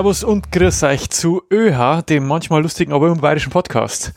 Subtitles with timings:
[0.00, 4.14] Servus und grüß euch zu ÖH, dem manchmal lustigen, aber immer bayerischen Podcast.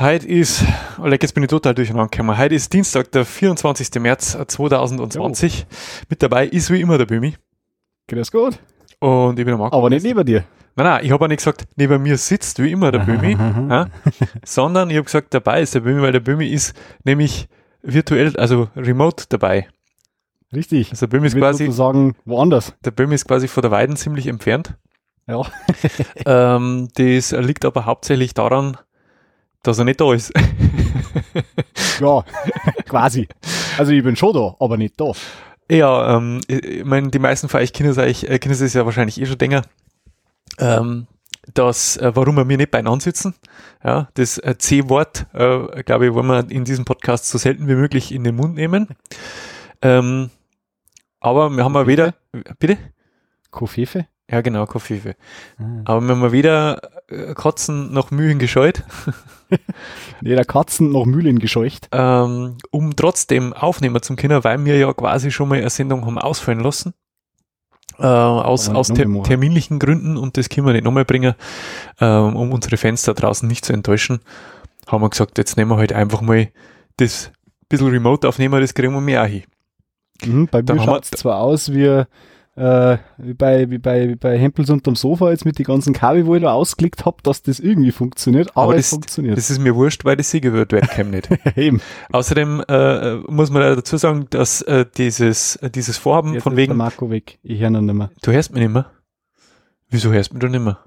[0.00, 0.64] Heute ist,
[1.00, 2.36] oh, jetzt bin ich total durcheinander gekommen.
[2.36, 3.88] Heute ist Dienstag, der 24.
[4.00, 5.60] März 2020.
[5.60, 5.66] Jo.
[6.08, 7.36] Mit dabei ist wie immer der Bömi.
[8.08, 8.58] Grüß Gott.
[8.98, 9.78] Und ich bin der Marco.
[9.78, 10.42] Aber nicht neben dir.
[10.74, 13.36] Nein, nein, ich habe auch nicht gesagt, neben mir sitzt wie immer der Bömi,
[13.70, 13.86] ja,
[14.44, 17.46] sondern ich habe gesagt, dabei ist der Bömi, weil der Bömi ist nämlich
[17.80, 19.68] virtuell, also remote dabei.
[20.52, 20.90] Richtig.
[20.90, 21.70] Also der Böhm ist quasi.
[21.70, 22.74] sagen, woanders.
[22.84, 24.74] Der Böhm ist quasi vor der Weiden ziemlich entfernt.
[25.26, 25.42] Ja.
[26.26, 28.76] ähm, das liegt aber hauptsächlich daran,
[29.62, 30.32] dass er nicht da ist.
[32.00, 32.24] ja,
[32.88, 33.28] quasi.
[33.78, 35.12] Also ich bin schon da, aber nicht da.
[35.70, 38.84] Ja, ähm, ich meine, die meisten von euch kennen es, euch, äh, kennen es ja
[38.84, 39.62] wahrscheinlich eh schon länger.
[40.58, 41.08] Ähm,
[41.54, 43.34] dass, äh, warum wir mir nicht beieinander sitzen.
[43.84, 47.74] Ja, das äh, C-Wort, äh, glaube ich, wollen wir in diesem Podcast so selten wie
[47.74, 48.88] möglich in den Mund nehmen.
[49.82, 50.30] Ähm,
[51.20, 52.14] aber wir haben mal wieder,
[52.58, 52.78] bitte?
[53.50, 54.06] Kofefe?
[54.30, 55.14] Ja, genau, Kofefe.
[55.58, 55.82] Mhm.
[55.84, 58.82] Aber wir haben mal wieder äh, Katzen nach Mühlen gescheut.
[60.20, 61.88] nee, der Katzen nach Mühlen gescheucht.
[61.92, 66.18] Ähm, um trotzdem aufnehmen zum Kinder, weil wir ja quasi schon mal eine Sendung haben
[66.18, 66.94] ausfallen lassen.
[67.98, 71.34] Äh, aus aus ter terminlichen Gründen und das können wir nicht nochmal bringen,
[71.98, 74.20] ähm, um unsere Fans da draußen nicht zu enttäuschen,
[74.86, 76.50] haben wir gesagt, jetzt nehmen wir halt einfach mal
[76.98, 77.32] das
[77.70, 79.44] bisschen Remote aufnehmen, das kriegen wir mehr auch hin.
[80.22, 82.04] Mhm, bei mir schaut es zwar aus wie,
[82.56, 86.26] äh, wie, bei, wie, bei, wie bei Hempels unterm Sofa jetzt mit den ganzen Kabel,
[86.26, 89.36] wo ich da ausgelegt habe, dass das irgendwie funktioniert, aber, aber das, es funktioniert.
[89.36, 91.28] Das ist mir wurscht, weil das Sieger wird Webcam nicht.
[91.56, 91.80] Eben.
[92.10, 96.70] Außerdem äh, muss man dazu sagen, dass äh, dieses, äh, dieses Vorhaben jetzt von wegen...
[96.70, 98.10] Der Marco weg, ich höre noch nicht mehr.
[98.22, 98.90] Du hörst mich nicht mehr?
[99.90, 100.78] Wieso hörst du mich nicht mehr?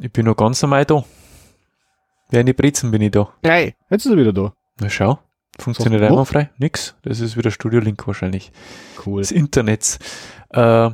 [0.00, 1.04] Ich bin noch ganz normal da.
[2.30, 3.32] Wer in die Brezen bin ich da.
[3.42, 4.52] Hey, jetzt ist er wieder da.
[4.80, 5.18] Na schau.
[5.58, 6.50] Funktioniert so, einwandfrei?
[6.58, 6.94] Nix.
[7.02, 8.52] Das ist wieder Studio Link wahrscheinlich.
[9.04, 9.22] Cool.
[9.22, 9.98] Das Internet.
[10.50, 10.90] Äh,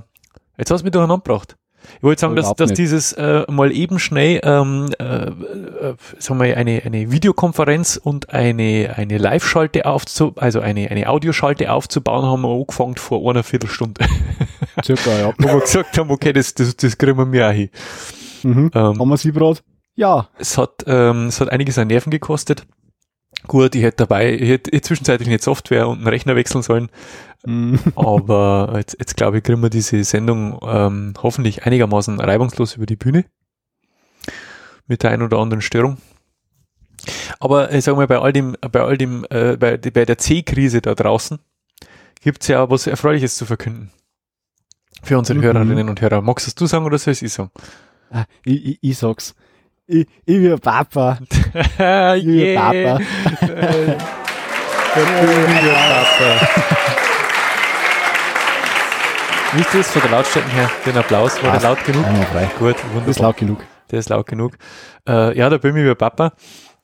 [0.58, 1.56] jetzt hast du mich durcheinander gebracht.
[1.96, 6.56] Ich wollte sagen, dass, dass dieses äh, mal eben schnell ähm, äh, äh, sagen wir,
[6.56, 12.50] eine, eine Videokonferenz und eine, eine Live-Schalte aufzu, also eine, eine Audioschalte aufzubauen, haben wir
[12.50, 14.04] angefangen vor einer Viertelstunde.
[14.84, 15.32] Circa, ja.
[15.38, 17.70] Wo wir gesagt haben, okay, das, das, das kriegen wir mehr hin.
[18.42, 18.70] Mhm.
[18.74, 19.62] Ähm, haben wir sie brot?
[19.96, 20.28] Ja.
[20.38, 22.66] Es hat, ähm, es hat einiges an Nerven gekostet.
[23.46, 26.90] Gut, ich hätte dabei, ich hätte zwischenzeitlich nicht Software und einen Rechner wechseln sollen.
[27.44, 27.76] Mm.
[27.96, 32.96] Aber jetzt, jetzt glaube ich, kriegen wir diese Sendung ähm, hoffentlich einigermaßen reibungslos über die
[32.96, 33.24] Bühne.
[34.86, 35.98] Mit der einen oder anderen Störung.
[37.38, 40.82] Aber ich sage mal, bei all dem, bei all dem, äh, bei, bei der C-Krise
[40.82, 41.38] da draußen
[42.20, 43.90] gibt es ja was Erfreuliches zu verkünden.
[45.02, 45.44] Für unsere mhm.
[45.44, 46.20] Hörerinnen und Hörer.
[46.20, 47.50] Magst du sagen oder soll ich sagen?
[48.10, 49.34] Ah, ich, ich, ich sag's
[49.90, 51.18] ich, ich will Papa.
[52.16, 52.72] ich yeah.
[52.72, 53.00] Papa.
[53.40, 53.96] ich will
[55.74, 56.46] Papa.
[59.52, 60.70] Wie ist das von der Lautstärke her?
[60.86, 62.04] Den Applaus, war der laut genug?
[62.04, 62.48] Frei.
[62.58, 63.02] Gut, wunderbar.
[63.02, 63.58] Der ist laut genug.
[63.90, 64.58] Der ist laut genug.
[65.08, 66.32] Äh, ja, da bin ich wie Papa.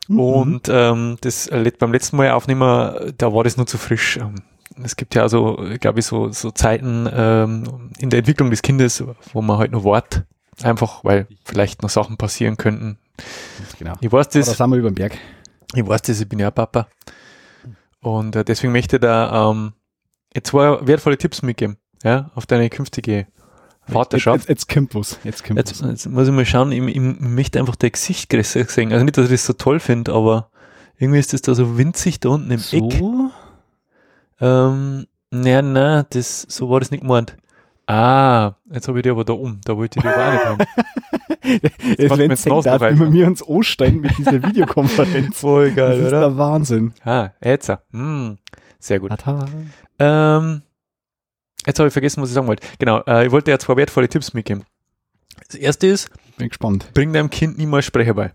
[0.09, 0.19] Mhm.
[0.19, 4.17] Und ähm, das äh, beim letzten Mal aufnehmen, da war das nur zu frisch.
[4.17, 4.34] Ähm,
[4.83, 9.05] es gibt ja also, glaube ich, so, so Zeiten ähm, in der Entwicklung des Kindes,
[9.33, 10.25] wo man halt nur Wort
[10.62, 12.99] Einfach, weil vielleicht noch Sachen passieren könnten.
[13.78, 13.94] Genau.
[14.00, 14.49] Ich weiß das.
[14.49, 15.19] Oder sind wir über den Berg.
[15.75, 16.89] Ich weiß das, ich bin ja Papa.
[18.00, 19.72] Und äh, deswegen möchte ich da ähm,
[20.34, 23.27] jetzt zwei wertvolle Tipps mitgeben, ja, auf deine künftige
[23.89, 24.41] Vaterschaft.
[24.41, 25.19] Jetzt, jetzt, jetzt kommt was.
[25.25, 28.64] Jetzt, kommt jetzt, jetzt muss ich mal schauen, ich, ich möchte einfach dein Gesicht größer
[28.64, 28.93] sehen.
[28.93, 30.50] Also nicht, dass ich das so toll finde, aber
[30.99, 32.76] irgendwie ist das da so winzig da unten im so?
[32.76, 33.02] Eck.
[34.41, 37.37] Ähm, naja, nein, das, so war das nicht gemeint.
[37.87, 39.61] Ah, jetzt habe ich die aber da um.
[39.65, 40.59] Da wollte ich die aber auch nicht haben.
[41.47, 45.38] Jetzt, jetzt jetzt darf, wie wir uns anstellen mit dieser Videokonferenz.
[45.41, 46.21] Voll geil, das ist oder?
[46.21, 46.93] der Wahnsinn.
[47.05, 47.71] Ah, jetzt.
[47.93, 48.38] Hm,
[48.81, 49.12] sehr gut.
[50.00, 50.62] Ähm,
[51.65, 52.67] jetzt habe ich vergessen, was ich sagen wollte.
[52.81, 54.65] Genau, äh, ich wollte ja zwei wertvolle Tipps mitgeben.
[55.47, 56.91] Das erste ist, bin gespannt.
[56.94, 58.33] Bring deinem Kind niemals Sprecher bei.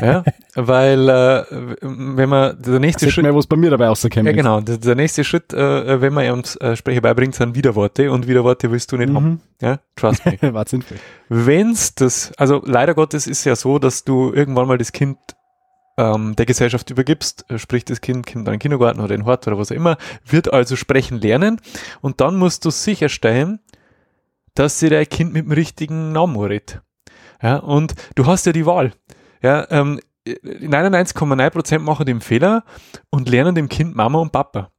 [0.00, 0.24] Ja,
[0.54, 1.44] weil äh,
[1.80, 4.14] wenn man der nächste Schritt, mehr, was bei mir dabei rauskommt.
[4.16, 4.60] Ja, genau.
[4.60, 8.70] Der, der, nächste Schritt, äh, wenn man uns äh, Sprecher beibringt, sind Widerworte und Widerworte
[8.70, 9.16] willst du nicht mhm.
[9.16, 9.40] haben.
[9.60, 10.38] Ja, trust me.
[10.66, 10.98] Sinnvoll.
[11.28, 15.18] Wenn's das, also leider Gottes ist ja so, dass du irgendwann mal das Kind
[15.96, 19.26] ähm, der Gesellschaft übergibst, äh, sprich das Kind kommt in den Kindergarten oder in den
[19.26, 19.96] Hort oder was auch immer,
[20.26, 21.60] wird also sprechen lernen
[22.00, 23.60] und dann musst du sicherstellen,
[24.54, 26.80] dass sie dein Kind mit dem richtigen Namen redet.
[27.42, 28.92] Ja, und du hast ja die Wahl.
[29.42, 32.64] Ja, ähm, 99,9% machen den Fehler
[33.10, 34.70] und lernen dem Kind Mama und Papa.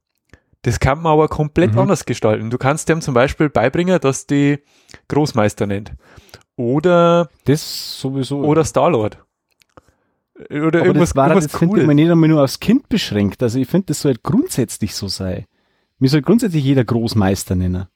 [0.62, 1.80] Das kann man aber komplett mhm.
[1.80, 2.48] anders gestalten.
[2.48, 4.60] Du kannst dem zum Beispiel beibringen, dass die
[5.08, 5.92] Großmeister nennt.
[6.56, 8.38] Oder das sowieso.
[8.38, 9.18] Oder Starlord.
[10.50, 11.86] Oder aber irgendwas, das war irgendwas das Cooles.
[11.86, 13.42] nicht einmal nur aufs Kind beschränkt.
[13.42, 15.44] Also ich finde, das soll grundsätzlich so sein.
[15.98, 17.86] Mir soll grundsätzlich jeder Großmeister nennen.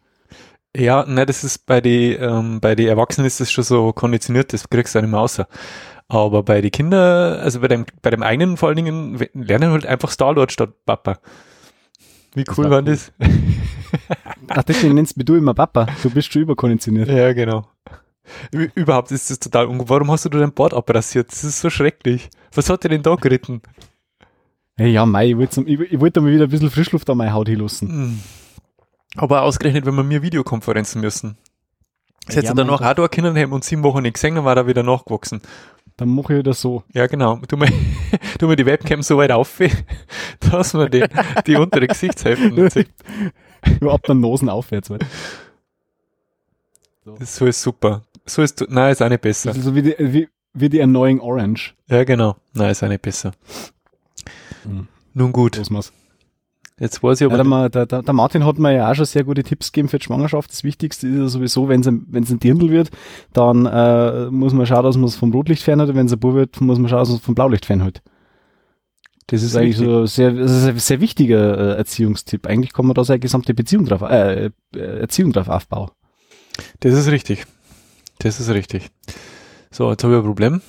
[0.76, 4.52] Ja, ne, das ist bei die, ähm, bei die Erwachsenen ist das schon so konditioniert,
[4.52, 5.48] das kriegst du nicht mehr außer.
[6.08, 9.86] Aber bei den Kindern, also bei dem, bei dem eigenen vor allen Dingen, lernen halt
[9.86, 11.18] einfach Star-Lord statt Papa.
[12.34, 13.12] Wie cool das war, das?
[14.48, 15.86] Ach, deswegen nennst du immer Papa.
[16.02, 17.08] Du bist schon überkonditioniert.
[17.08, 17.66] Ja, genau.
[18.52, 19.88] Überhaupt ist das total ungut.
[19.88, 21.30] Warum hast du dein Bord abrasiert?
[21.30, 22.28] Das ist so schrecklich.
[22.54, 23.62] Was hat dir denn da geritten?
[24.76, 27.48] Hey, ja, mei, ich wollte ich, wollt mal wieder ein bisschen Frischluft an meine Haut
[27.48, 27.88] hinlassen.
[27.88, 28.20] Hm.
[29.16, 31.36] Aber ausgerechnet, wenn wir mir Videokonferenzen müssen.
[32.26, 34.44] Das hätte ja, dann noch auch da können haben und sieben Wochen nicht gesehen, dann
[34.44, 35.40] war er wieder nachgewachsen.
[35.98, 36.84] Dann mache ich das so.
[36.94, 37.40] Ja, genau.
[37.48, 37.68] Tu mir,
[38.38, 39.58] tu mir die Webcam so weit auf,
[40.40, 41.04] dass man die,
[41.44, 42.90] die untere Gesichtshälfte sieht.
[43.80, 44.90] Nur ab der Nosen aufwärts.
[44.90, 45.04] Halt.
[47.04, 47.18] So.
[47.20, 48.02] So ist super.
[48.24, 49.52] So ist, nein, ist auch nicht besser.
[49.54, 51.74] so wie die, wie, wie die Annoying Orange.
[51.88, 52.36] Ja, genau.
[52.52, 53.32] Nein, ist auch nicht besser.
[54.62, 54.86] Hm.
[55.14, 55.56] Nun gut.
[55.56, 55.92] Kosmos.
[56.80, 57.42] Jetzt weiß ich aber.
[57.44, 59.98] Ja, der, der, der, Martin hat mir ja auch schon sehr gute Tipps gegeben für
[59.98, 60.50] die Schwangerschaft.
[60.50, 62.90] Das Wichtigste ist ja sowieso, wenn es ein Dirndl wird,
[63.32, 65.94] dann äh, muss man schauen, dass man es vom Rotlicht fernhält.
[65.94, 68.02] Wenn es ein Bub wird, muss man schauen, dass man es vom Blaulicht fernhält.
[69.26, 72.46] Das ist eigentlich so sehr, ein sehr wichtiger äh, Erziehungstipp.
[72.46, 75.90] Eigentlich kann man da seine gesamte Beziehung drauf, äh, äh, Erziehung drauf aufbauen.
[76.80, 77.44] Das ist richtig.
[78.20, 78.88] Das ist richtig.
[79.70, 80.62] So, jetzt habe ich ein Problem.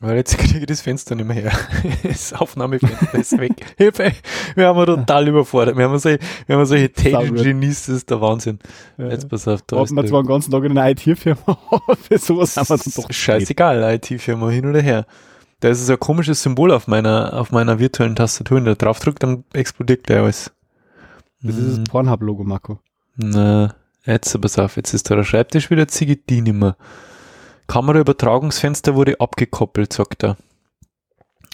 [0.00, 1.52] Weil jetzt kriege ich das Fenster nicht mehr her.
[2.02, 3.52] Das Aufnahmefenster ist weg.
[3.76, 4.12] Hilfe!
[4.54, 5.76] Wir haben total überfordert.
[5.76, 8.58] Wir haben solche, wir haben solche Tech-Genies, das ist der Wahnsinn.
[8.96, 9.08] Ja.
[9.08, 9.62] Jetzt pass auf.
[9.62, 11.58] Da Warten wir zwar den ganzen Tag in einer IT-Firma,
[12.08, 15.06] für sowas haben wir dann doch Scheißegal, IT-Firma, hin oder her.
[15.60, 18.58] Da ist so ein komisches Symbol auf meiner, auf meiner virtuellen Tastatur.
[18.58, 20.52] Wenn du drauf drückt, dann explodiert gleich alles.
[21.42, 21.60] Das hm.
[21.60, 21.84] ist das mhm.
[21.84, 22.78] Pornhub-Logo, Marco.
[23.16, 23.74] Na,
[24.04, 26.76] jetzt pass auf, jetzt ist da der Schreibtisch wieder, ziege die nicht mehr.
[27.68, 30.36] Kameraübertragungsfenster wurde abgekoppelt, sagt er.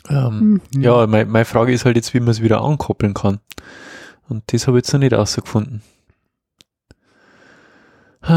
[0.08, 0.81] Ähm, mhm.
[0.81, 3.40] Ja, meine, meine Frage ist halt jetzt, wie man es wieder ankoppeln kann.
[4.28, 5.82] Und das habe ich jetzt noch nicht rausgefunden.
[8.26, 8.31] Ich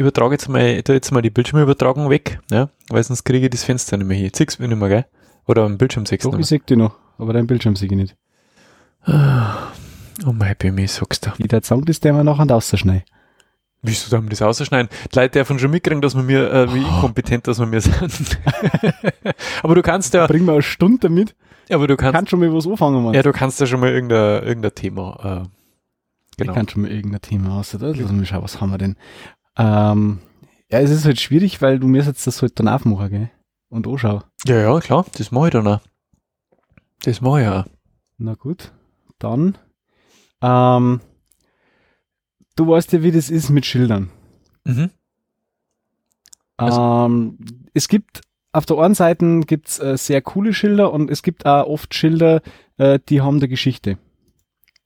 [0.00, 3.62] übertrage jetzt mal, da jetzt mal die Bildschirmübertragung weg, ja, weil sonst kriege ich das
[3.62, 4.30] Fenster nicht mehr hier.
[4.34, 5.06] Siehst du nicht mehr, gell?
[5.46, 7.96] Oder am Bildschirm siehst du Doch, ich sehe die noch, aber dein Bildschirm sehe ich
[7.96, 8.16] nicht.
[10.26, 11.30] Oh mein Baby, sagst du.
[11.38, 13.04] Ich würde sagen, das der wir nachher rausschneiden.
[13.82, 14.88] Wieso darf man das ausschneiden?
[15.12, 16.88] Die Leute davon schon mitkriegen, dass wir mir, äh, wie oh.
[16.88, 18.40] inkompetent, dass wir mir sind.
[19.62, 20.26] aber du kannst ja.
[20.26, 21.36] Bring mal eine Stunde damit.
[21.68, 22.14] Ja, aber du kannst.
[22.14, 23.14] Kannst schon mal was anfangen, Mann.
[23.14, 25.48] Ja, du kannst ja schon mal irgendein, irgendein Thema, äh,
[26.36, 26.52] genau.
[26.52, 27.72] Ich kann schon mal irgendein Thema aus.
[27.72, 28.96] Lass mich schauen, was haben wir denn?
[29.56, 30.18] Ähm,
[30.70, 33.30] ja, es ist halt schwierig, weil du mir jetzt das halt dann aufmachen, gell?
[33.68, 34.22] Und anschauen.
[34.46, 35.04] Ja, ja, klar.
[35.16, 35.80] Das mache ich dann auch.
[37.02, 37.64] Das mache ich auch.
[38.16, 38.72] Na gut.
[39.18, 39.58] Dann,
[40.42, 41.00] ähm,
[42.58, 44.10] du weißt ja, wie das ist mit Schildern.
[44.64, 44.90] Mhm.
[46.56, 46.80] Also.
[46.80, 47.38] Ähm,
[47.72, 48.22] es gibt
[48.52, 52.42] auf der einen Seite gibt's äh, sehr coole Schilder und es gibt auch oft Schilder,
[52.78, 53.98] äh, die haben eine Geschichte.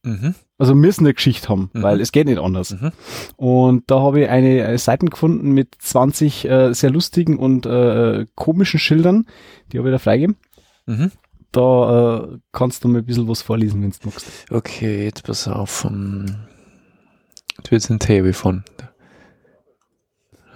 [0.02, 0.34] Mhm.
[0.58, 1.82] Also müssen eine Geschichte haben, mhm.
[1.82, 2.72] weil es geht nicht anders.
[2.72, 2.92] Mhm.
[3.36, 8.26] Und da habe ich eine, eine Seite gefunden mit 20 äh, sehr lustigen und äh,
[8.34, 9.26] komischen Schildern,
[9.72, 10.36] die habe ich da freigegeben.
[10.86, 11.12] Mhm.
[11.52, 14.26] Da äh, kannst du mal ein bisschen was vorlesen, wenn du magst.
[14.50, 15.84] Okay, jetzt pass auf.
[15.84, 16.26] Um
[17.70, 18.64] Wird ein Table von.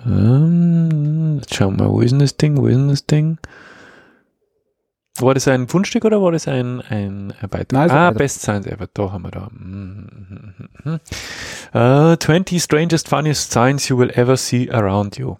[0.04, 2.56] Ähm, jetzt schauen wir mal, wo ist denn das Ding?
[2.56, 3.38] Wo ist denn das Ding?
[5.18, 7.72] War das ein Fundstück oder war das ein, ein Beitrag?
[7.72, 9.50] Nein, ah, Best Science Ever, da haben wir da.
[11.75, 15.36] Uh, 20 strangest, funniest signs you will ever see around you.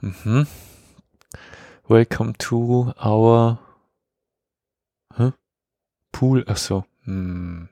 [0.00, 0.46] Mhm.
[1.88, 3.58] Welcome to our
[5.16, 5.32] huh?
[6.10, 6.42] Pool.
[6.46, 6.84] Achso.
[7.04, 7.68] Hm.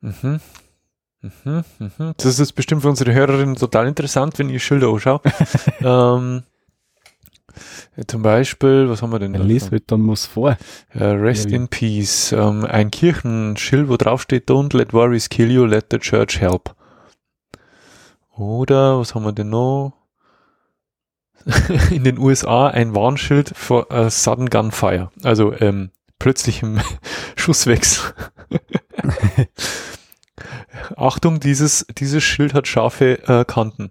[0.00, 0.40] Mhm.
[1.20, 2.14] Mhm, mhm.
[2.16, 5.22] Das ist bestimmt für unsere Hörerinnen total interessant, wenn ihr Schilder anschaut.
[5.80, 6.44] ähm,
[8.06, 9.32] zum Beispiel, was haben wir denn?
[9.32, 9.40] da?
[9.40, 10.56] Lies halt dann muss vor.
[10.94, 12.32] Uh, rest ja, in peace.
[12.32, 16.40] Um, ähm, ein Kirchenschild, wo drauf steht, don't let worries kill you, let the church
[16.40, 16.74] help.
[18.36, 19.94] Oder, was haben wir denn noch?
[21.90, 25.10] in den USA ein Warnschild for a sudden gunfire.
[25.24, 26.80] Also ähm, plötzlichem
[27.36, 28.12] Schusswechsel.
[30.96, 33.90] Achtung, dieses, dieses Schild hat scharfe äh, Kanten.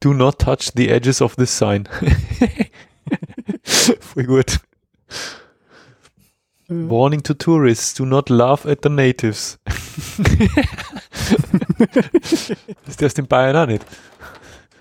[0.00, 1.88] Do not touch the edges of this sign.
[3.64, 4.60] Voll gut.
[6.68, 9.58] Warning to tourists, do not laugh at the natives.
[12.86, 13.84] das ist in Bayern auch nicht.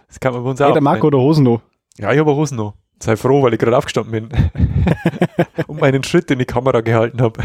[0.07, 0.73] Das kann man bei uns hey, auch.
[0.73, 1.61] der Marco oder Hosen noch?
[1.97, 2.75] Ja, ich habe Hosen noch.
[3.01, 4.51] Sei froh, weil ich gerade aufgestanden bin.
[5.67, 7.41] und meinen Schritt in die Kamera gehalten habe.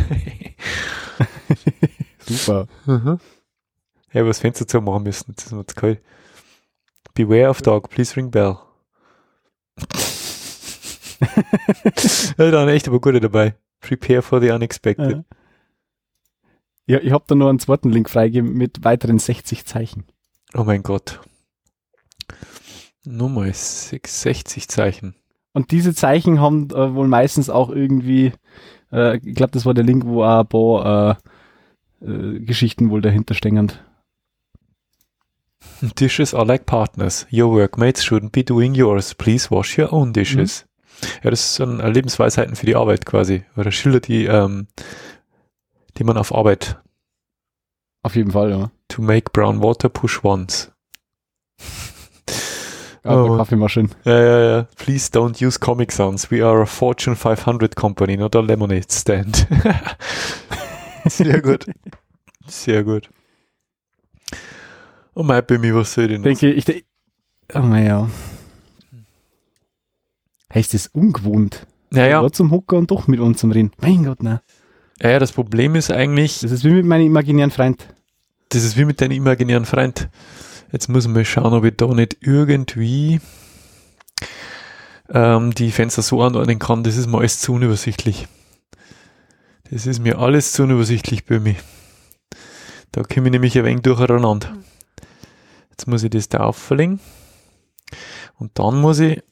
[2.19, 2.67] Super.
[2.87, 3.19] Mhm.
[4.13, 5.35] Ja, aber das Fenster zu machen müssen.
[5.35, 6.01] Das ist mir zu kalt.
[7.15, 8.59] Beware of dog, please ring bell.
[12.39, 13.55] ja, da echt aber gute dabei.
[13.81, 15.25] Prepare for the unexpected.
[16.87, 20.05] Ja, ich habe da nur einen zweiten Link freigegeben mit weiteren 60 Zeichen.
[20.55, 21.21] Oh mein Gott.
[23.05, 25.15] Nummer 60 Zeichen.
[25.53, 28.33] Und diese Zeichen haben äh, wohl meistens auch irgendwie,
[28.93, 31.15] äh, ich glaube, das war der Link, wo auch ein paar äh,
[32.05, 33.73] äh, Geschichten wohl dahinter stehen.
[35.99, 37.27] Dishes are like partners.
[37.33, 39.15] Your workmates shouldn't be doing yours.
[39.15, 40.65] Please wash your own dishes.
[40.65, 40.75] Mhm.
[41.25, 43.45] Ja, das sind Lebensweisheiten für die Arbeit quasi.
[43.57, 44.69] Oder Schilder, die, ähm,
[45.99, 46.81] die man auf Arbeit.
[48.03, 48.71] Auf jeden Fall, ja.
[48.89, 50.71] To make brown water push once.
[53.05, 53.37] Ja, oh.
[53.37, 53.91] Kaffeemaschine.
[54.05, 54.67] Ja, ja, ja.
[54.77, 56.31] Please don't use Comic Sans.
[56.31, 59.47] We are a Fortune 500 company, not a lemonade stand.
[61.07, 61.67] Sehr gut.
[62.47, 63.11] Sehr gut.
[65.15, 66.85] Oh mein Bimmi, was soll denn denke, ich denke,
[67.55, 68.11] oh mein ja.
[70.53, 71.67] Heißt das ungewohnt?
[71.91, 72.23] Naja.
[72.23, 72.31] Ja.
[72.31, 73.73] zum Hocker und doch mit uns zum Reden.
[73.81, 74.43] Mein Gott, ne.
[75.01, 76.41] Ja, ja, das Problem ist eigentlich.
[76.41, 77.87] Das ist wie mit meinem imaginären Freund.
[78.49, 80.09] Das ist wie mit deinem imaginären Freund.
[80.73, 83.21] Jetzt muss man mal schauen, ob ich da nicht irgendwie
[85.09, 86.85] ähm, die Fenster so anordnen kann.
[86.85, 88.27] Das ist mir alles zu unübersichtlich.
[89.71, 91.57] Das ist mir alles zu unübersichtlich bei mir.
[92.93, 94.57] Da komme ich nämlich ein wenig durcheinander.
[95.71, 97.01] Jetzt muss ich das da aufverlegen.
[98.39, 99.23] Und dann muss ich.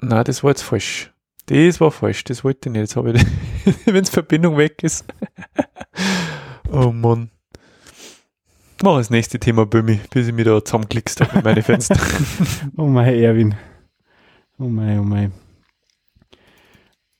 [0.00, 1.12] Nein, das war jetzt falsch.
[1.46, 2.80] Das war falsch, das wollte ich nicht.
[2.80, 3.24] Jetzt habe ich,
[3.86, 5.06] wenn Verbindung weg ist.
[6.70, 7.30] oh Mann.
[8.82, 11.98] Mach das nächste Thema Bömi, bis ich mich da zusammenklickst habe mit meinen Fenster.
[12.76, 13.54] oh mein Erwin.
[14.58, 15.32] Oh mein, oh mein.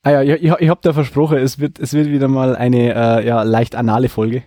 [0.05, 2.95] Ah ja, ich, ich, ich habe da versprochen, es wird, es wird wieder mal eine
[2.95, 4.43] äh, ja, leicht anale Folge.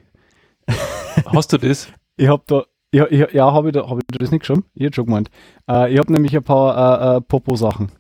[1.26, 1.88] Hast du das?
[2.16, 4.64] ich habe da, ja, ich, ja habe ich, da, hab ich das nicht schon?
[4.74, 5.30] Ich hätte schon gemeint.
[5.70, 7.92] Äh, ich habe nämlich ein paar äh, äh, Popo-Sachen.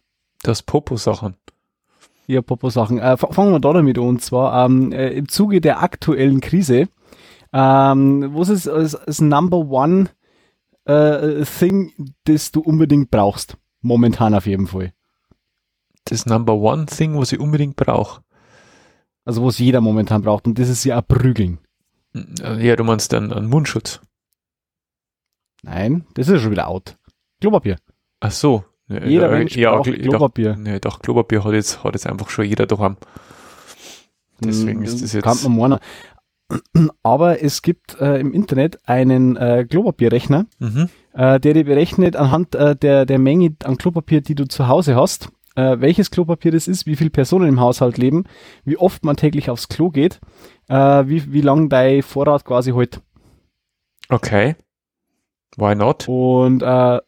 [0.43, 1.35] Das Popo-Sachen?
[2.27, 2.99] Ja, Popo-Sachen.
[2.99, 4.03] Äh, fangen wir da damit an.
[4.03, 6.87] Und zwar ähm, äh, im Zuge der aktuellen Krise
[7.53, 10.09] ähm, was ist das, das Number One
[10.85, 11.93] äh, Thing,
[12.25, 13.57] das du unbedingt brauchst?
[13.81, 14.93] Momentan auf jeden Fall.
[16.09, 18.21] Das Number One Thing, was ich unbedingt brauche.
[19.25, 21.59] Also was jeder momentan braucht und das ist ja Prügeln.
[22.13, 24.01] Ja, du meinst dann einen Mundschutz?
[25.63, 26.97] Nein, das ist ja schon wieder out.
[27.41, 27.77] Klopapier.
[28.19, 28.63] Ach so.
[28.87, 30.53] Jeder Mensch ja, braucht Klopapier.
[30.53, 32.95] Doch, nee, doch, Klopapier hat jetzt, hat jetzt einfach schon jeder daheim.
[34.39, 35.23] Deswegen das hm, ist das jetzt.
[35.23, 35.79] Kann man
[36.49, 36.89] meinen.
[37.03, 40.89] Aber es gibt äh, im Internet einen äh, Klopapierrechner, mhm.
[41.13, 44.95] äh, der dir berechnet anhand äh, der, der Menge an Klopapier, die du zu Hause
[44.95, 48.25] hast, äh, welches Klopapier das ist, wie viele Personen im Haushalt leben,
[48.63, 50.21] wie oft man täglich aufs Klo geht,
[50.69, 50.75] äh,
[51.07, 53.01] wie, wie lang dein Vorrat quasi hält.
[54.07, 54.55] Okay.
[55.57, 56.07] Why not?
[56.07, 56.99] Und äh,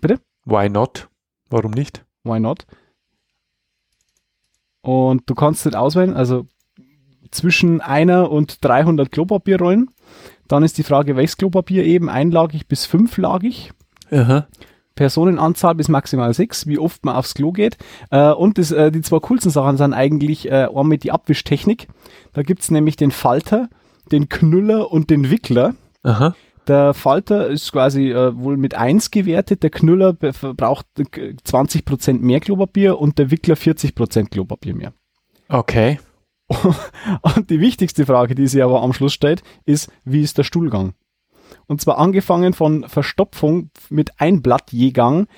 [0.00, 0.20] bitte?
[0.44, 1.08] Why not?
[1.50, 2.04] Warum nicht?
[2.22, 2.64] Why not?
[4.82, 6.46] Und du kannst nicht auswählen, also
[7.32, 9.90] zwischen einer und 300 Klopapierrollen.
[10.46, 13.72] Dann ist die Frage, welches Klopapier eben, einlagig bis fünflagig.
[14.12, 14.46] Aha.
[14.96, 17.76] Personenanzahl bis maximal sechs, wie oft man aufs Klo geht.
[18.10, 21.86] Äh, und das, äh, die zwei coolsten Sachen sind eigentlich äh, einmal die Abwischtechnik.
[22.32, 23.68] Da gibt's nämlich den Falter,
[24.10, 25.74] den Knüller und den Wickler.
[26.02, 26.34] Aha.
[26.66, 32.98] Der Falter ist quasi äh, wohl mit eins gewertet, der Knüller verbraucht 20% mehr Klopapier
[32.98, 34.92] und der Wickler 40% Klopapier mehr.
[35.48, 36.00] Okay.
[36.48, 40.94] Und die wichtigste Frage, die sie aber am Schluss stellt, ist, wie ist der Stuhlgang?
[41.66, 45.28] Und zwar angefangen von Verstopfung mit ein Blatt je Gang,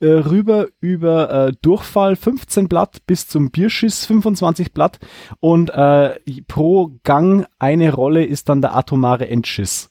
[0.00, 4.98] äh, rüber über äh, Durchfall 15 Blatt bis zum Bierschiss 25 Blatt
[5.40, 9.90] und äh, pro Gang eine Rolle ist dann der atomare Endschiss.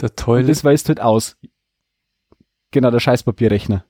[0.00, 0.42] Der.
[0.42, 1.36] Und das weißt halt aus.
[2.70, 3.84] Genau, der Scheißpapierrechner.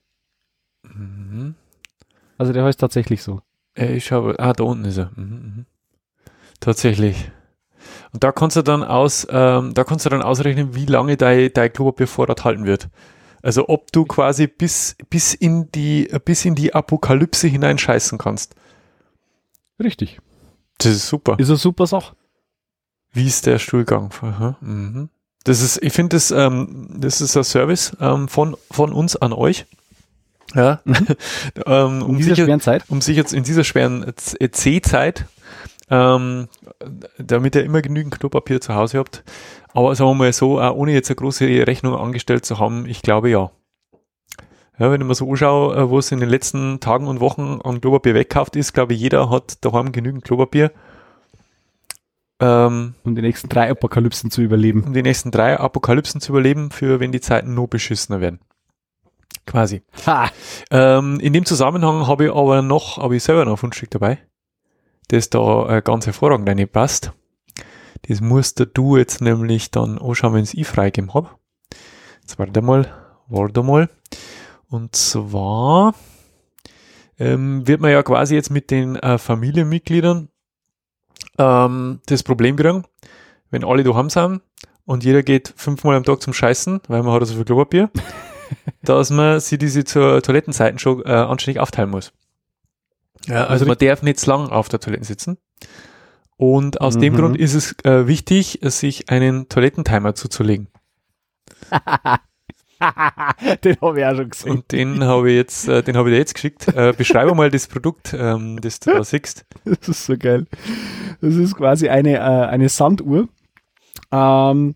[0.83, 1.55] Mhm.
[2.37, 3.41] Also der heißt tatsächlich so.
[3.75, 5.11] Äh, ich habe, ah, da unten ist er.
[5.15, 5.65] Mhm, mhm.
[6.59, 7.29] Tatsächlich.
[8.11, 11.51] Und da kannst du dann aus, ähm, da kannst du dann ausrechnen, wie lange dein,
[11.53, 12.89] dein Klopapiervorrat halten wird.
[13.41, 18.55] Also ob du quasi bis, bis in die, bis in die Apokalypse hineinscheißen kannst.
[19.81, 20.19] Richtig.
[20.79, 21.35] Das ist super.
[21.37, 22.15] Ist eine super Sache.
[23.11, 24.11] Wie ist der Stuhlgang?
[24.61, 25.09] Mhm.
[25.43, 29.33] Das ist, ich finde, das, ähm, das ist ein Service ähm, von, von uns an
[29.33, 29.65] euch.
[30.53, 30.81] Ja.
[30.83, 30.95] Mhm.
[31.65, 32.83] ähm, um sicher.
[32.89, 35.25] Um sich jetzt in dieser schweren C-Zeit
[35.89, 36.47] ähm,
[37.17, 39.23] damit ihr immer genügend Klopapier zu Hause habt.
[39.73, 43.01] Aber sagen wir mal so, auch ohne jetzt eine große Rechnung angestellt zu haben, ich
[43.01, 43.51] glaube ja.
[44.77, 47.59] Ja, wenn ich mir so anschaue, äh, wo es in den letzten Tagen und Wochen
[47.63, 50.71] an Klopapier wegkauft ist, glaube ich, jeder hat daheim genügend Klopapier.
[52.41, 54.83] Ähm, um die nächsten drei Apokalypsen zu überleben.
[54.85, 58.39] Um die nächsten drei Apokalypsen zu überleben, für wenn die Zeiten noch beschissener werden.
[59.45, 59.81] Quasi.
[60.71, 64.19] Ähm, in dem Zusammenhang habe ich aber noch, habe ich selber noch ein Fundstück dabei
[65.09, 67.11] das da äh, ganz hervorragend reinpasst.
[68.07, 71.29] Das musst du jetzt nämlich dann anschauen, wenn ich freigegeben habe.
[72.21, 72.87] Jetzt warte mal,
[73.27, 73.89] warte mal.
[74.69, 75.93] Und zwar
[77.17, 80.29] ähm, wird man ja quasi jetzt mit den äh, Familienmitgliedern
[81.37, 82.85] ähm, das Problem kriegen,
[83.49, 84.41] wenn alle daheim sind
[84.85, 87.89] und jeder geht fünfmal am Tag zum Scheißen, weil man hat so viel Klopapier,
[88.83, 92.13] dass man sich diese zur Toilettenseiten schon äh, anständig aufteilen muss.
[93.27, 95.37] Ja, also, also man darf nicht zu lang auf der Toilette sitzen.
[96.37, 97.01] Und aus mhm.
[97.01, 100.67] dem Grund ist es äh, wichtig, sich einen Toilettentimer zuzulegen.
[103.63, 104.51] den habe ich auch schon gesehen.
[104.51, 106.67] Und den habe ich jetzt, äh, den habe ich dir jetzt geschickt.
[106.69, 109.45] Äh, beschreibe mal das Produkt, ähm, das du da siehst.
[109.65, 110.47] Das ist so geil.
[111.21, 113.27] Das ist quasi eine, äh, eine Sanduhr.
[114.11, 114.75] Ähm,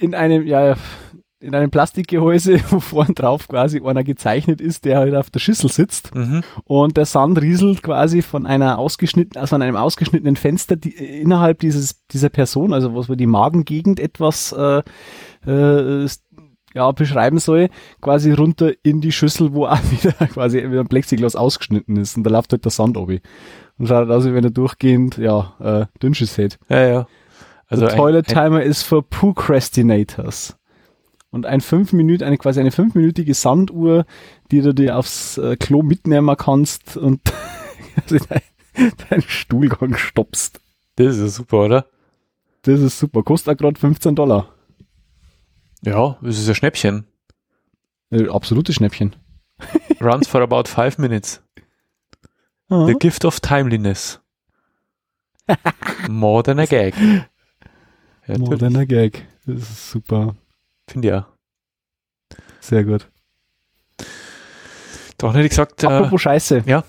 [0.00, 0.76] in einem, ja,
[1.42, 5.70] in einem Plastikgehäuse, wo vorn drauf quasi einer gezeichnet ist, der halt auf der Schüssel
[5.70, 6.14] sitzt.
[6.14, 6.42] Mhm.
[6.64, 11.58] Und der Sand rieselt quasi von einer ausgeschnittenen, also an einem ausgeschnittenen Fenster die, innerhalb
[11.58, 14.82] dieses, dieser Person, also was wir die Magengegend etwas äh,
[15.46, 16.08] äh,
[16.74, 17.68] ja, beschreiben soll,
[18.00, 22.24] quasi runter in die Schüssel, wo auch wieder quasi wieder ein Plexiglas ausgeschnitten ist und
[22.24, 23.20] da läuft halt der Sand obi.
[23.78, 26.58] Und schaut aus, wie wenn er durchgehend, ja, äh, Dünnschiss hätte.
[26.68, 27.06] Ja, ja.
[27.66, 30.58] Also Toilet Timer ist für Procrastinators.
[31.32, 34.04] Und ein fünf Minuten, eine quasi eine fünfminütige Sanduhr,
[34.50, 37.20] die du dir aufs äh, Klo mitnehmen kannst und
[38.08, 40.60] deinen dein Stuhlgang stoppst.
[40.96, 41.86] Das ist super, oder?
[42.62, 43.22] Das ist super.
[43.22, 44.54] Kostet auch gerade 15 Dollar.
[45.80, 47.06] Ja, das ist ein Schnäppchen.
[48.10, 49.16] Äh, absolutes Schnäppchen.
[50.00, 51.42] Runs for about five minutes.
[52.70, 54.20] Uh The gift of timeliness.
[56.08, 56.94] More than a gag.
[58.26, 59.26] Ja, More than a gag.
[59.46, 60.36] Das ist super.
[60.92, 61.24] Finde ich auch.
[62.60, 63.08] Sehr gut.
[65.16, 65.82] Doch hätte ich gesagt.
[65.84, 66.62] Apropos äh, Scheiße.
[66.66, 66.84] Ja.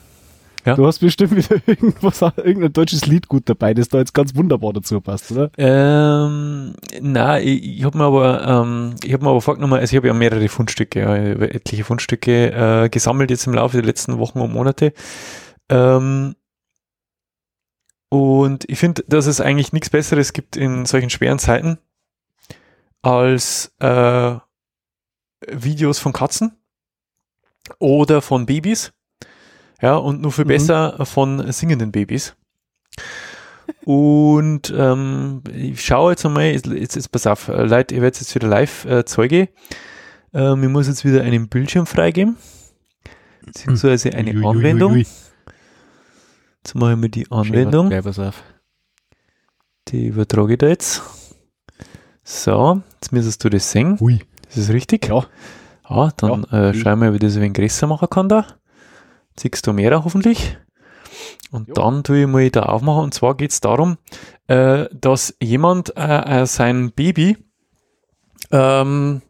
[0.65, 0.75] Ja.
[0.75, 4.71] Du hast bestimmt wieder irgendwas, irgendein deutsches Lied gut dabei, das da jetzt ganz wunderbar
[4.71, 5.51] dazu passt, oder?
[5.57, 9.97] Ähm, na, ich, ich habe mir aber, ähm, ich habe mir aber vorgenommen, also ich
[9.97, 14.39] habe ja mehrere Fundstücke, ja, etliche Fundstücke äh, gesammelt jetzt im Laufe der letzten Wochen
[14.39, 14.93] und Monate.
[15.69, 16.35] Ähm,
[18.07, 21.77] und ich finde, dass es eigentlich nichts Besseres gibt in solchen schweren Zeiten
[23.03, 24.35] als äh,
[25.47, 26.57] Videos von Katzen
[27.77, 28.91] oder von Babys
[29.81, 30.49] ja, und nur viel mhm.
[30.49, 32.35] besser von singenden Babys.
[33.85, 38.33] Und ähm, ich schaue jetzt einmal, jetzt, jetzt, jetzt pass auf, Leute, ihr werdet jetzt
[38.33, 39.49] wieder live äh, Zeuge.
[40.33, 42.37] Ähm, ich muss jetzt wieder einen Bildschirm freigeben.
[43.45, 44.93] Beziehungsweise eine ui, Anwendung.
[44.93, 45.05] Ui, ui,
[46.63, 47.89] jetzt mache ich mir die Anwendung.
[49.89, 51.01] Die übertrage ich da jetzt.
[52.33, 53.97] So, jetzt müsstest du das sehen.
[53.99, 54.19] Ui.
[54.47, 55.07] Das ist richtig?
[55.07, 55.25] Ja.
[55.89, 56.69] Ja, dann ja.
[56.69, 58.45] Äh, schauen wir, wie ich das ein wenig größer machen kann da
[59.39, 60.57] siehst du mehr hoffentlich.
[61.51, 61.73] Und jo.
[61.75, 63.03] dann tue ich mal da aufmachen.
[63.03, 63.97] Und zwar geht es darum,
[64.47, 67.37] äh, dass jemand äh, äh, sein Baby
[68.51, 69.21] ähm,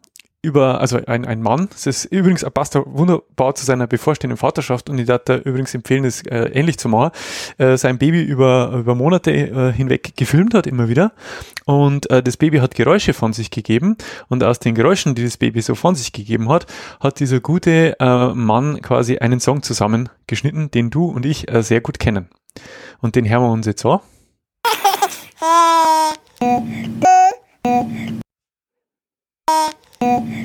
[0.44, 4.98] über, also ein, ein Mann, das ist übrigens, passt wunderbar zu seiner bevorstehenden Vaterschaft und
[4.98, 7.10] ich würde übrigens empfehlen, das äh, ähnlich zu machen,
[7.58, 11.12] äh, sein Baby über, über Monate äh, hinweg gefilmt hat immer wieder
[11.64, 13.96] und äh, das Baby hat Geräusche von sich gegeben
[14.28, 16.66] und aus den Geräuschen, die das Baby so von sich gegeben hat,
[17.00, 21.80] hat dieser gute äh, Mann quasi einen Song zusammengeschnitten, den du und ich äh, sehr
[21.80, 22.28] gut kennen.
[23.00, 23.84] Und den hören wir uns jetzt
[30.04, 30.44] an.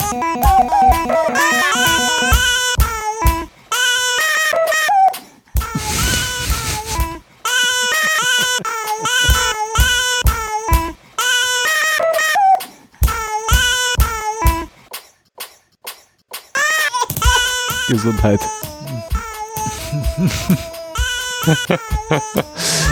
[18.01, 18.41] Gesundheit.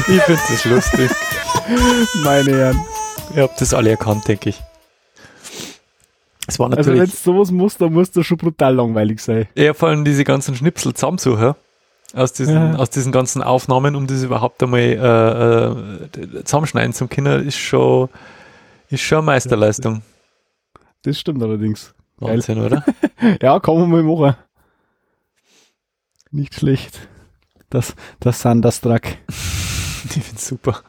[0.07, 1.09] ich finde das lustig.
[2.23, 2.85] Meine Herren.
[3.35, 4.61] Ihr habt das alle erkannt, denke ich.
[6.47, 7.01] Es war also natürlich.
[7.01, 9.47] Also, wenn es sowas muss, dann muss das schon brutal langweilig sein.
[9.55, 11.55] Ja, vor allem diese ganzen Schnipsel zusammensuchen.
[12.13, 12.75] aus diesen, ja.
[12.75, 15.65] aus diesen ganzen Aufnahmen, um das überhaupt einmal äh,
[16.05, 18.09] äh, zusammenschneiden zum Kinder, ist schon,
[18.89, 20.03] ist schon eine Meisterleistung.
[21.01, 21.95] Das stimmt allerdings.
[22.17, 22.65] Wahnsinn, Geil.
[22.65, 22.85] oder?
[23.41, 24.35] ja, kann man mal machen.
[26.31, 27.07] Nicht schlecht.
[27.69, 29.03] Das, das Thunderstruck.
[29.27, 30.81] ich find's super.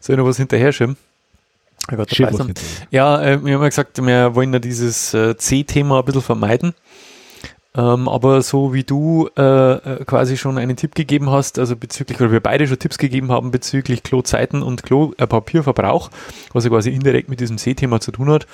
[0.00, 0.96] Soll ich noch was hinterher schieben?
[2.90, 6.74] Ja, äh, wir haben ja gesagt, wir wollen ja dieses äh, C-Thema ein bisschen vermeiden.
[7.74, 12.20] Ähm, aber so wie du äh, äh, quasi schon einen Tipp gegeben hast, also bezüglich,
[12.20, 16.10] oder wir beide schon Tipps gegeben haben bezüglich Klozeiten und Klopapierverbrauch, äh,
[16.52, 18.48] was ja quasi indirekt mit diesem C-Thema zu tun hat,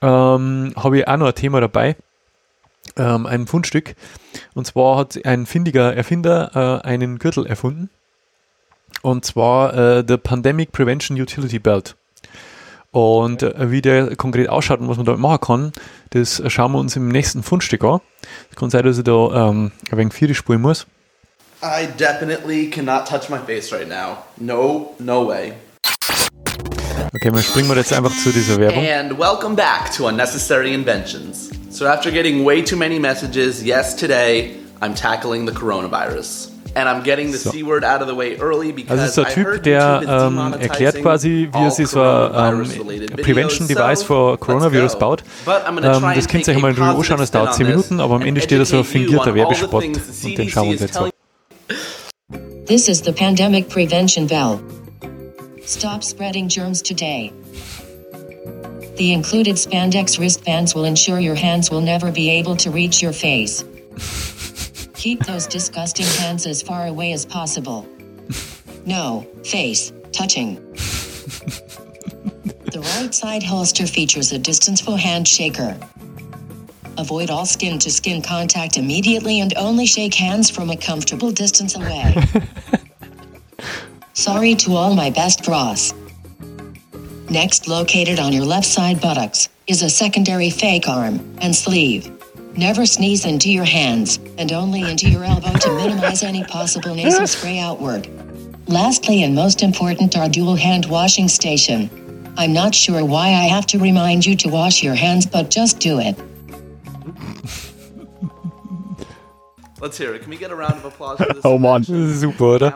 [0.00, 1.96] ähm, habe ich auch noch ein Thema dabei,
[2.96, 3.94] ähm, ein Fundstück.
[4.54, 7.90] Und zwar hat ein findiger Erfinder äh, einen Gürtel erfunden.
[9.02, 11.96] Und zwar äh, der Pandemic Prevention Utility Belt.
[12.90, 15.72] Und äh, wie der konkret ausschaut und was man damit machen kann,
[16.10, 18.00] das schauen wir uns im nächsten Fundstück an.
[18.50, 20.86] Es kann sein, dass ich da ähm, ein wenig Vieri spulen muss.
[21.62, 24.18] I definitely cannot touch my face right now.
[24.38, 25.54] No, no way.
[27.16, 28.84] Okay, dann springen wir jetzt einfach zu dieser Werbung.
[28.86, 31.48] And welcome back to Unnecessary Inventions.
[31.70, 36.50] So after getting way too many messages, yes, today I'm tackling the coronavirus.
[36.74, 37.52] And I'm getting the so.
[37.52, 41.48] C-word out of the way early because also ist der Typ, der ähm, erklärt quasi,
[41.50, 45.24] wie er sich so ein ähm, Prevention Device for Coronavirus baut.
[45.46, 45.80] Ähm,
[46.14, 48.42] das könnt ihr euch mal in Ruhe anschauen, es dauert 10 Minuten, aber am Ende
[48.42, 51.10] steht da so ein fingierter Werbespot und den schauen wir uns jetzt an.
[52.66, 54.60] This is the pandemic prevention bell.
[55.66, 57.32] Stop spreading germs today.
[58.96, 63.12] The included spandex wristbands will ensure your hands will never be able to reach your
[63.12, 63.64] face.
[64.94, 67.84] Keep those disgusting hands as far away as possible.
[68.86, 70.54] No, face, touching.
[72.70, 75.76] the right side holster features a distance for hand shaker.
[76.96, 81.74] Avoid all skin to skin contact immediately and only shake hands from a comfortable distance
[81.74, 82.14] away.
[84.16, 85.92] Sorry to all my best bras.
[87.28, 92.10] Next, located on your left side buttocks, is a secondary fake arm and sleeve.
[92.56, 97.26] Never sneeze into your hands, and only into your elbow to minimize any possible nasal
[97.26, 98.08] spray outward.
[98.68, 102.32] Lastly, and most important, our dual hand washing station.
[102.38, 105.78] I'm not sure why I have to remind you to wash your hands, but just
[105.78, 106.18] do it.
[109.80, 110.22] Let's hear it.
[110.22, 111.40] Can we get a round of applause for this?
[111.44, 112.74] oh Mann, super, oder?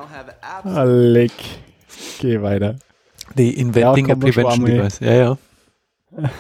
[0.65, 1.33] Ah, leck.
[2.19, 2.77] Geh weiter.
[3.37, 5.01] Die Inventing ja, a Prevention Device.
[5.01, 5.39] Ja, ja.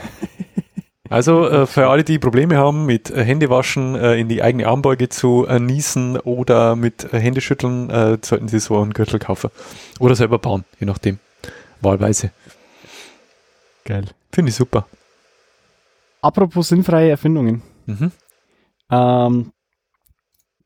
[1.10, 5.08] Also äh, für alle, die Probleme haben mit äh, Händewaschen äh, in die eigene Armbeuge
[5.08, 9.50] zu äh, niesen oder mit äh, Händeschütteln, äh, sollten sie so einen Gürtel kaufen.
[9.98, 11.18] Oder selber bauen, je nachdem.
[11.80, 12.30] Wahlweise.
[13.84, 14.04] Geil.
[14.30, 14.86] Finde ich super.
[16.22, 17.62] Apropos sinnfreie Erfindungen.
[17.86, 18.12] Mhm.
[18.92, 19.52] Ähm,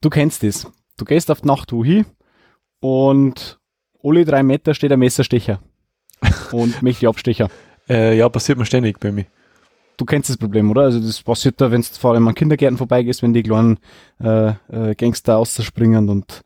[0.05, 0.67] du kennst das.
[0.97, 2.07] Du gehst auf die Nachtruhe hin
[2.81, 3.59] und
[4.03, 5.61] alle drei Meter steht ein Messerstecher
[6.53, 7.49] und mächtig Abstecher.
[7.89, 9.27] Äh, ja, passiert mir ständig bei mir.
[9.97, 10.83] Du kennst das Problem, oder?
[10.83, 13.79] Also das passiert da, wenn du vor allem an Kindergärten vorbeigehst, wenn die kleinen
[14.21, 16.43] äh, äh, Gangster ausspringen und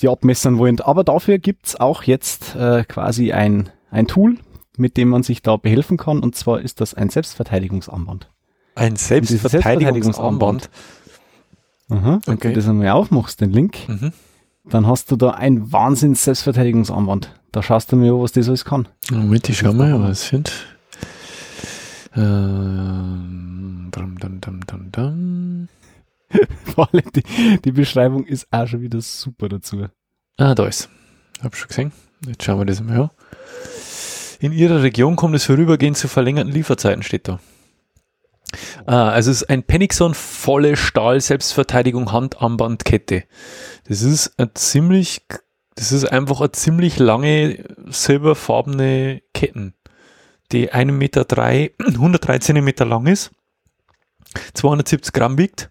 [0.00, 0.80] die abmessern wollen.
[0.80, 4.36] Aber dafür gibt's auch jetzt äh, quasi ein, ein Tool,
[4.76, 6.20] mit dem man sich da behelfen kann.
[6.20, 8.28] Und zwar ist das ein Selbstverteidigungsarmband.
[8.74, 10.68] Ein Selbstverteidigungsarmband?
[11.88, 12.48] Aha, wenn okay.
[12.48, 14.12] du das einmal aufmachst, den Link, mhm.
[14.64, 17.30] dann hast du da ein Wahnsinns Selbstverteidigungsarmband.
[17.52, 18.88] Da schaust du mir an, was das alles kann.
[19.10, 20.52] Moment, ich schau mal, was sind.
[22.16, 25.68] Ähm, dum, dum, dum, dum, dum.
[26.64, 29.86] Vor allem die, die Beschreibung ist auch schon wieder super dazu.
[30.38, 30.88] Ah, da ist.
[31.42, 31.92] Hab schon gesehen.
[32.26, 33.10] Jetzt schauen wir das mal an.
[34.40, 37.40] In Ihrer Region kommt es vorübergehend zu verlängerten Lieferzeiten, steht da.
[38.86, 43.24] Ah, also es ist ein Penixon volle Stahl Selbstverteidigung Handarmbandkette.
[43.88, 45.26] Das ist ein ziemlich,
[45.74, 49.74] das ist einfach eine ziemlich lange silberfarbene Ketten
[50.52, 53.30] die 1,3 Meter, drei, 103 Zentimeter lang ist,
[54.54, 55.70] 270 Gramm wiegt,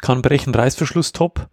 [0.00, 1.48] kann brechen, Reißverschluss top.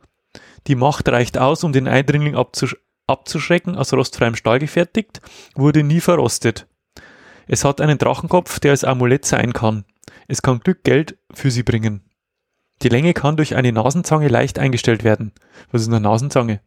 [0.67, 2.76] Die Macht reicht aus, um den Eindringling abzusch
[3.10, 5.22] abzuschrecken, aus rostfreiem Stahl gefertigt,
[5.56, 6.67] wurde nie verrostet.
[7.48, 9.86] Es hat einen Drachenkopf, der als Amulett sein kann.
[10.28, 12.10] Es kann Glück, Geld für sie bringen.
[12.82, 15.32] Die Länge kann durch eine Nasenzange leicht eingestellt werden.
[15.72, 16.62] Was ist eine Nasenzange?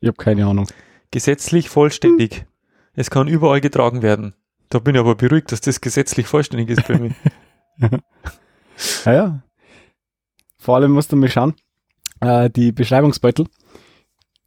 [0.00, 0.68] Ich habe keine Ahnung.
[1.10, 2.46] Gesetzlich vollständig.
[2.92, 4.34] Es kann überall getragen werden.
[4.68, 7.14] Da bin ich aber beruhigt, dass das gesetzlich vollständig ist bei mir.
[9.04, 9.42] ja, ja.
[10.58, 11.54] Vor allem musst du mal schauen,
[12.20, 13.46] äh, die Beschreibungsbeutel,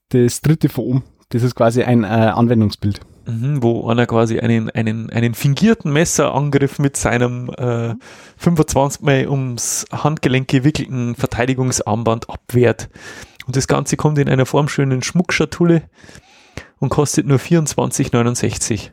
[0.10, 3.02] das dritte von oben, das ist quasi ein äh, Anwendungsbild.
[3.28, 7.94] Mhm, wo einer quasi einen, einen, einen fingierten Messerangriff mit seinem äh,
[8.38, 12.90] 25 Mal ums Handgelenk gewickelten Verteidigungsarmband abwehrt.
[13.46, 15.84] Und das Ganze kommt in einer formschönen Schmuckschatulle
[16.80, 18.92] und kostet nur 24,69.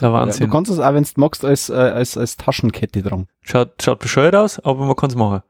[0.00, 0.40] Der Wahnsinn.
[0.40, 3.26] Ja, du kannst es auch, wenn du magst, als, äh, als, als Taschenkette dran.
[3.42, 5.42] Schaut, schaut bescheuert aus, aber man kann es machen.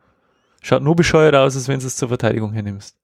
[0.61, 2.97] Schaut nur bescheuert aus, als wenn du es zur Verteidigung hernimmst.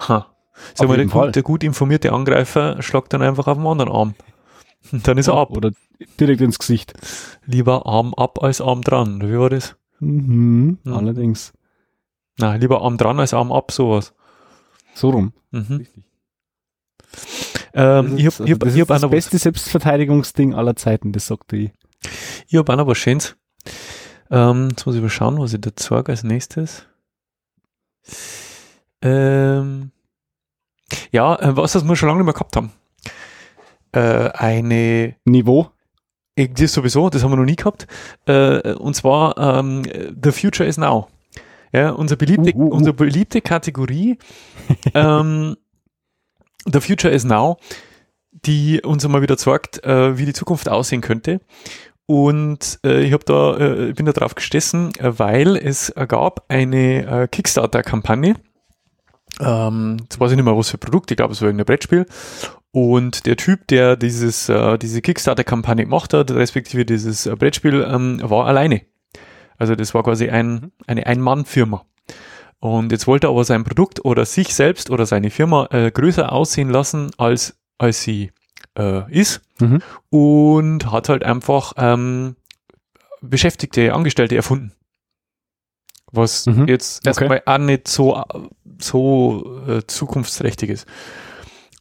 [0.00, 0.35] Ha.
[0.74, 4.14] Sag mal, der gut, der gut, informierte Angreifer schlagt dann einfach auf den anderen Arm.
[4.92, 5.50] Und dann ist ja, er ab.
[5.56, 5.72] Oder
[6.20, 6.92] direkt ins Gesicht.
[7.44, 9.20] Lieber Arm ab als Arm dran.
[9.22, 9.76] Wie war das?
[10.00, 10.92] Mhm, mhm.
[10.92, 11.52] Allerdings.
[12.38, 14.14] Na, lieber Arm dran als Arm ab, sowas.
[14.94, 15.32] So rum.
[15.50, 15.76] Mhm.
[15.76, 16.04] Richtig.
[17.74, 21.56] Ähm, ich hab, ich hab, das ich hab das beste Selbstverteidigungsding aller Zeiten, das sagte
[21.56, 21.72] ich.
[22.48, 23.36] Ich habe auch noch was Schönes.
[24.30, 26.86] Ähm, jetzt muss ich mal schauen, was ich da sage als nächstes.
[29.02, 29.90] Ähm,
[31.10, 32.72] ja, äh, was, was wir schon lange nicht mehr gehabt haben.
[33.92, 35.70] Äh, eine Niveau?
[36.36, 37.86] Das sowieso, das haben wir noch nie gehabt.
[38.26, 39.84] Äh, und zwar ähm,
[40.22, 41.08] The Future is Now.
[41.72, 42.74] Ja, unsere beliebte, uh, uh, uh.
[42.74, 44.18] unsere beliebte Kategorie
[44.94, 45.56] ähm,
[46.70, 47.58] The Future is Now,
[48.32, 51.40] die uns einmal wieder zeigt, äh, wie die Zukunft aussehen könnte.
[52.06, 57.22] Und äh, ich habe da, äh, bin da drauf gestessen, äh, weil es gab eine
[57.22, 58.36] äh, Kickstarter-Kampagne
[59.40, 61.66] ähm, jetzt weiß ich nicht mehr, was für ein Produkt, ich glaube, es war irgendein
[61.66, 62.06] Brettspiel.
[62.70, 68.20] Und der Typ, der dieses, äh, diese Kickstarter-Kampagne gemacht hat, respektive dieses äh, Brettspiel, ähm,
[68.22, 68.82] war alleine.
[69.56, 71.84] Also das war quasi ein, eine Ein-Mann-Firma.
[72.58, 76.32] Und jetzt wollte er aber sein Produkt oder sich selbst oder seine Firma äh, größer
[76.32, 78.32] aussehen lassen, als, als sie
[78.78, 79.42] äh, ist.
[79.60, 79.82] Mhm.
[80.10, 82.36] Und hat halt einfach ähm,
[83.20, 84.72] Beschäftigte, Angestellte erfunden.
[86.12, 86.68] Was mhm.
[86.68, 87.42] jetzt erstmal okay.
[87.46, 88.22] auch nicht so
[88.78, 90.86] so äh, zukunftsträchtig ist.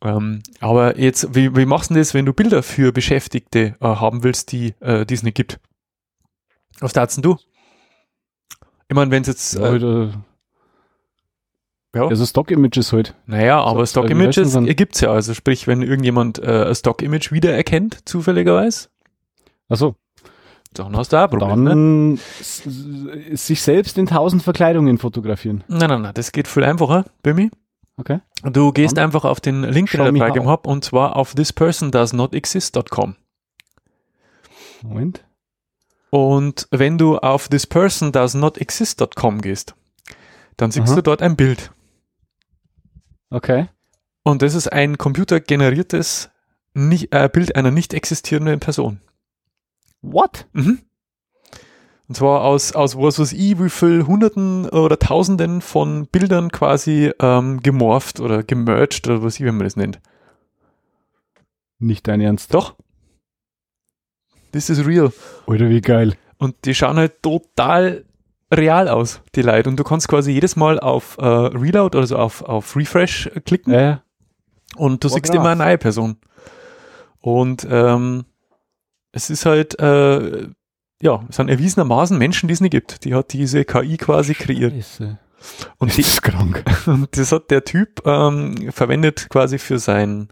[0.02, 4.24] Ähm, aber jetzt, wie, wie machst du das, wenn du Bilder für Beschäftigte äh, haben
[4.24, 5.60] willst, die äh, es nicht gibt?
[6.80, 7.38] Was darfst du?
[8.88, 9.56] Ich meine, wenn es jetzt.
[9.56, 10.10] Äh, ja,
[11.96, 12.08] ja.
[12.08, 13.16] Also Stock-Images halt.
[13.26, 15.12] Naja, aber Stock-Images gibt es ja.
[15.12, 18.90] Also sprich, wenn irgendjemand äh, ein Stock-Image wiedererkennt, zufälligerweise.
[19.70, 19.96] Achso.
[20.80, 21.66] Dann hast du auch ein Problem.
[21.66, 22.20] Dann ne?
[23.36, 25.64] sich selbst in tausend Verkleidungen fotografieren.
[25.68, 27.50] Nein, nein, nein, das geht viel einfacher bei mir.
[27.98, 28.20] Okay.
[28.44, 33.16] Du gehst Dann einfach auf den Link, den ich dabei habe, und zwar auf thispersondoesnotexist.com.
[34.84, 35.24] Moment.
[36.10, 39.76] Und wenn du auf thispersondoesnotexist.com gehst,
[40.58, 40.96] dann siehst Aha.
[40.96, 41.72] du dort ein Bild.
[43.30, 43.68] Okay.
[44.24, 46.30] Und das ist ein computergeneriertes
[46.76, 49.00] äh, Bild einer nicht existierenden Person.
[50.12, 50.48] What?
[50.54, 50.80] Mhm.
[52.08, 57.12] Und zwar aus, aus was weiß ich, wie viel Hunderten oder Tausenden von Bildern quasi
[57.20, 60.00] ähm, gemorpht oder gemerged oder was ich, wie man das nennt.
[61.80, 62.54] Nicht dein Ernst.
[62.54, 62.76] Doch.
[64.52, 65.12] Das ist real.
[65.48, 66.16] Oder wie geil.
[66.38, 68.06] Und die schauen halt total
[68.54, 69.70] real aus, die Leute.
[69.70, 73.74] Und du kannst quasi jedes Mal auf äh, Reload, also auf, auf Refresh klicken.
[73.74, 73.98] Äh.
[74.76, 76.18] Und du oh, siehst immer eine neue Person.
[77.20, 78.26] Und ähm,
[79.16, 80.50] es ist halt, äh,
[81.02, 83.06] ja, es sind erwiesenermaßen Menschen, die es nicht gibt.
[83.06, 84.74] Die hat diese KI quasi kreiert.
[84.74, 85.18] Scheiße.
[85.78, 86.64] Und das ist krank.
[86.86, 90.30] Und das hat der Typ ähm, verwendet quasi für sein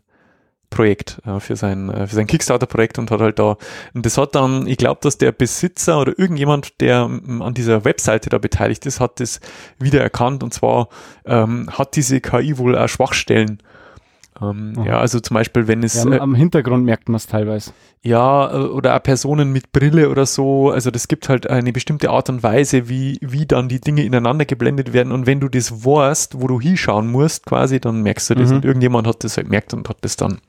[0.69, 3.57] Projekt, äh, für sein, äh, für sein Kickstarter-Projekt und hat halt da,
[3.93, 7.85] und das hat dann, ich glaube, dass der Besitzer oder irgendjemand, der ähm, an dieser
[7.85, 9.39] Webseite da beteiligt ist, hat das
[9.79, 10.89] wieder erkannt und zwar
[11.25, 13.61] ähm, hat diese KI wohl auch Schwachstellen
[14.41, 16.03] ähm, ja, also zum Beispiel, wenn es.
[16.03, 17.71] Ja, äh, am Hintergrund merkt man es teilweise.
[18.01, 20.71] Ja, äh, oder auch Personen mit Brille oder so.
[20.71, 24.45] Also das gibt halt eine bestimmte Art und Weise, wie, wie dann die Dinge ineinander
[24.45, 25.11] geblendet werden.
[25.11, 28.49] Und wenn du das weißt, wo du hinschauen musst, quasi, dann merkst du das.
[28.49, 28.55] Mhm.
[28.57, 30.39] Und irgendjemand hat das halt gemerkt und hat das dann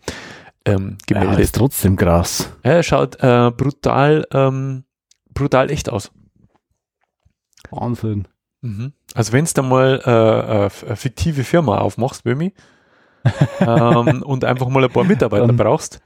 [0.64, 1.34] ähm, gemeldet.
[1.34, 2.50] Ja, ist trotzdem krass.
[2.64, 4.84] Ja, schaut äh, brutal, ähm,
[5.32, 6.10] brutal echt aus.
[7.70, 8.28] Wahnsinn.
[8.62, 8.92] Mhm.
[9.14, 12.54] Also wenn es da mal äh, eine fiktive Firma aufmachst, Bömi,
[13.60, 15.56] ähm, und einfach mal ein paar Mitarbeiter um.
[15.56, 16.00] brauchst.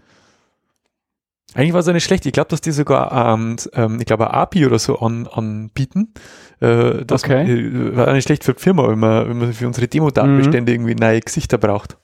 [1.54, 2.26] Eigentlich war es ja nicht schlecht.
[2.26, 6.12] Ich glaube, dass die sogar, ähm, ähm, ich glaube, API oder so an, anbieten.
[6.60, 7.50] Äh, das okay.
[7.50, 10.88] Äh, war nicht schlecht für die Firma, wenn man, wenn man für unsere Demo-Datenbestände mhm.
[10.88, 11.96] irgendwie neue Gesichter braucht.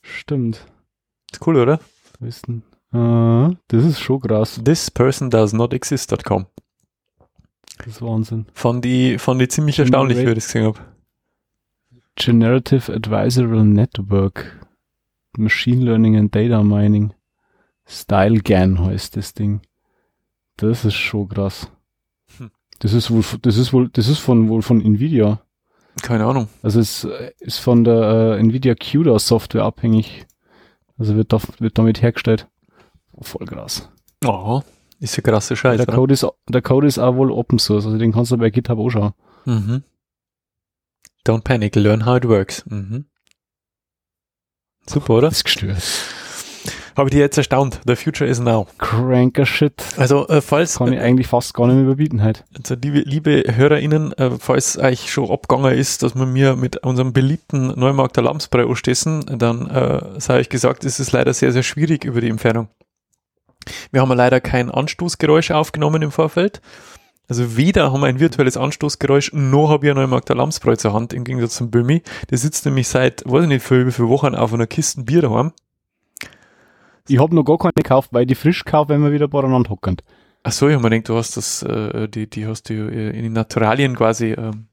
[0.00, 0.66] Stimmt.
[1.30, 1.80] Ist cool, oder?
[2.18, 2.62] Wissen.
[2.94, 4.60] Uh, das ist schon krass.
[4.64, 6.46] This person does not exist.com.
[7.78, 8.46] Das ist Wahnsinn.
[8.54, 10.78] Von die, von die ziemlich erstaunlich, wie ich das gesehen habe.
[12.16, 14.66] Generative Advisory Network,
[15.36, 17.12] Machine Learning and Data Mining,
[17.86, 19.60] StyleGAN heißt das Ding.
[20.56, 21.70] Das ist schon krass.
[22.38, 22.50] Hm.
[22.78, 25.40] Das ist wohl, das ist wohl, das ist von wohl von Nvidia.
[26.02, 26.48] Keine Ahnung.
[26.62, 27.06] Also es
[27.40, 30.26] ist von der äh, Nvidia CUDA Software abhängig.
[30.98, 32.48] Also wird, da, wird damit hergestellt.
[33.20, 33.88] Voll krass.
[34.24, 34.62] Oh,
[34.98, 35.84] ist ja krasse Scheiße.
[35.84, 38.50] Der Code, ist, der Code ist auch wohl Open Source, also den kannst du bei
[38.50, 39.12] GitHub auch schauen.
[39.44, 39.82] Mhm.
[41.26, 42.64] Don't panic, learn how it works.
[42.66, 43.06] Mhm.
[44.86, 45.28] Super, oder?
[45.28, 45.82] Das ist gestört.
[46.96, 47.80] Habe ich dich jetzt erstaunt.
[47.84, 48.66] The future is now.
[48.78, 49.82] Cranker Shit.
[49.98, 50.78] Also, äh, falls.
[50.78, 52.44] Kann ich eigentlich fast gar nicht mehr überbieten halt.
[52.56, 57.12] Also, liebe, liebe HörerInnen, äh, falls euch schon abgegangen ist, dass wir mir mit unserem
[57.12, 62.04] beliebten Neumarkter Lamsbrei anstessen, dann äh, sei euch gesagt, ist es leider sehr, sehr schwierig
[62.04, 62.68] über die Entfernung.
[63.90, 66.62] Wir haben leider kein Anstoßgeräusch aufgenommen im Vorfeld.
[67.28, 71.12] Also weder haben wir ein virtuelles Anstoßgeräusch, noch habe ich einen Neumarkter Lamsbräu zur Hand,
[71.12, 72.02] im Gegensatz zum Bömi.
[72.30, 75.22] Der sitzt nämlich seit, weiß ich nicht, für wie viele Wochen auf einer Kiste Bier
[75.22, 75.52] daheim.
[77.08, 79.70] Ich habe noch gar keine gekauft, weil ich die frisch kaufe, wenn wir wieder beieinander
[79.70, 79.96] hocken.
[80.42, 83.22] Ach so, ich habe mir gedacht, du hast das, äh, die, die hast du in
[83.22, 84.32] den Naturalien quasi.
[84.32, 84.68] Ähm,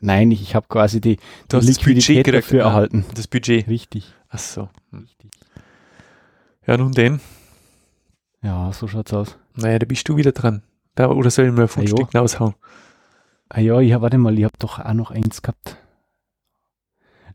[0.00, 1.18] Nein, ich habe quasi die,
[1.50, 3.04] die Liquidität das Budget dafür erhalten.
[3.14, 3.68] Das Budget.
[3.68, 4.14] Richtig.
[4.28, 4.68] Ach so.
[4.90, 5.00] Hm.
[5.00, 5.30] Richtig.
[6.66, 7.20] Ja, nun denn.
[8.42, 9.36] Ja, so schaut's aus.
[9.54, 10.62] Naja, da bist du wieder dran.
[10.98, 11.96] Da, oder soll ich mir fünf Ah.
[11.96, 12.54] Stück raushauen?
[13.50, 15.76] Ah ja, ich warte mal, ich habe doch auch noch eins gehabt.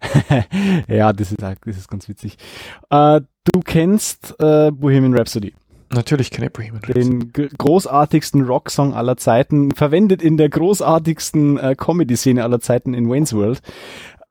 [0.88, 2.38] ja, das ist, auch- das ist ganz witzig.
[2.90, 5.54] Äh, du kennst äh, Bohemian Rhapsody,
[5.94, 7.00] Natürlich keine Bohemian Rhapsody.
[7.32, 13.34] den großartigsten Rocksong aller Zeiten, verwendet in der großartigsten äh, Comedy-Szene aller Zeiten in Wayne's
[13.34, 13.62] World.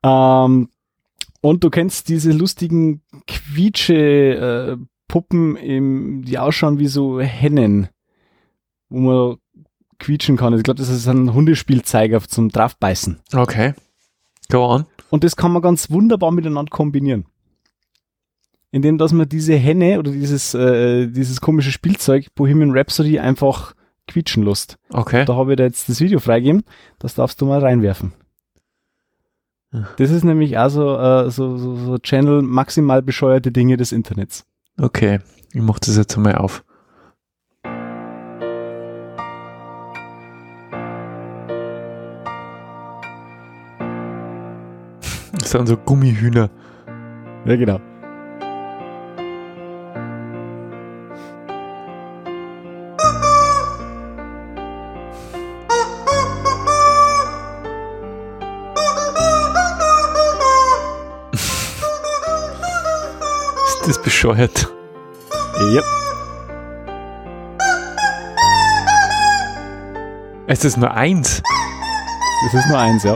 [0.03, 0.69] Ähm,
[1.41, 4.77] und du kennst diese lustigen Quietsche äh,
[6.23, 7.87] die ausschauen wie so Hennen,
[8.93, 9.37] wo man
[9.97, 10.55] quietschen kann.
[10.55, 13.19] Ich glaube, das ist ein Hundespielzeiger zum Draufbeißen.
[13.33, 13.73] Okay.
[14.49, 14.85] Go on.
[15.09, 17.25] Und das kann man ganz wunderbar miteinander kombinieren.
[18.71, 23.73] Indem, dass man diese Henne oder dieses, äh, dieses komische Spielzeug Bohemian Rhapsody einfach
[24.07, 24.77] quietschen lässt.
[24.89, 25.25] Okay.
[25.25, 26.63] Da habe ich da jetzt das Video freigegeben.
[26.99, 28.13] Das darfst du mal reinwerfen.
[29.71, 29.87] Hm.
[29.97, 34.45] Das ist nämlich also äh, so, so, so Channel maximal bescheuerte Dinge des Internets.
[34.77, 35.19] Okay.
[35.51, 36.63] Ich mach das jetzt einmal auf.
[45.53, 46.49] Sind so Gummihühner.
[47.45, 47.79] Ja, genau.
[63.67, 64.73] Ist das bescheuert?
[65.59, 65.83] Yep.
[70.47, 71.43] Es ist nur eins.
[72.43, 73.15] Das ist nur eins, ja.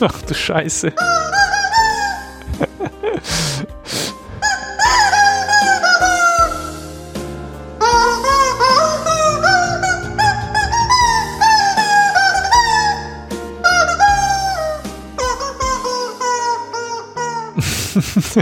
[0.00, 0.92] Ach du Scheiße.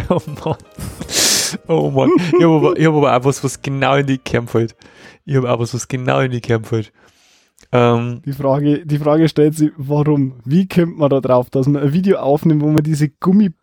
[0.09, 0.57] oh Mann.
[1.69, 2.11] Oh Mann.
[2.17, 4.77] Ich habe aber, ich hab aber auch was, was genau in die Kern fällt.
[5.25, 6.93] Ich habe auch was, was genau in die Kern fällt.
[7.73, 10.35] Ähm, Die Frage, die Frage stellt sich, warum?
[10.45, 13.55] Wie kommt man da drauf, dass man ein Video aufnimmt, wo man diese Gummihühnchen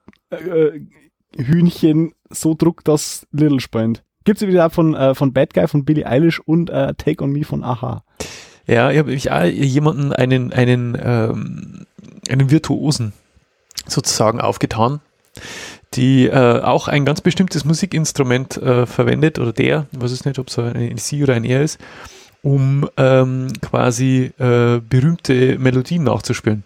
[2.29, 4.03] so druckt, dass Little spannt?
[4.25, 7.31] Gibt's ja wieder von, äh, von Bad Guy, von Billie Eilish und äh, Take On
[7.31, 8.03] Me von Aha.
[8.65, 9.25] Ja, ich habe ich
[9.73, 11.85] jemanden einen, einen, ähm,
[12.29, 13.11] einen Virtuosen
[13.85, 15.01] sozusagen aufgetan,
[15.93, 20.39] die äh, auch ein ganz bestimmtes Musikinstrument äh, verwendet, oder der, ich weiß es nicht,
[20.39, 21.77] ob es ein sie oder ein er ist,
[22.43, 26.63] um ähm, quasi äh, berühmte Melodien nachzuspielen.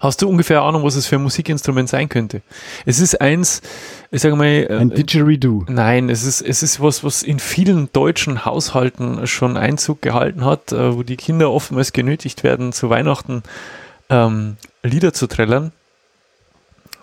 [0.00, 2.42] Hast du ungefähr Ahnung, was es für ein Musikinstrument sein könnte?
[2.84, 3.62] Es ist eins,
[4.10, 5.64] ich sage mal, äh, Ein Didgeridoo.
[5.68, 10.72] Nein, es ist, es ist was, was in vielen deutschen Haushalten schon Einzug gehalten hat,
[10.72, 13.42] äh, wo die Kinder oftmals genötigt werden, zu Weihnachten
[14.10, 15.72] ähm, Lieder zu trällern.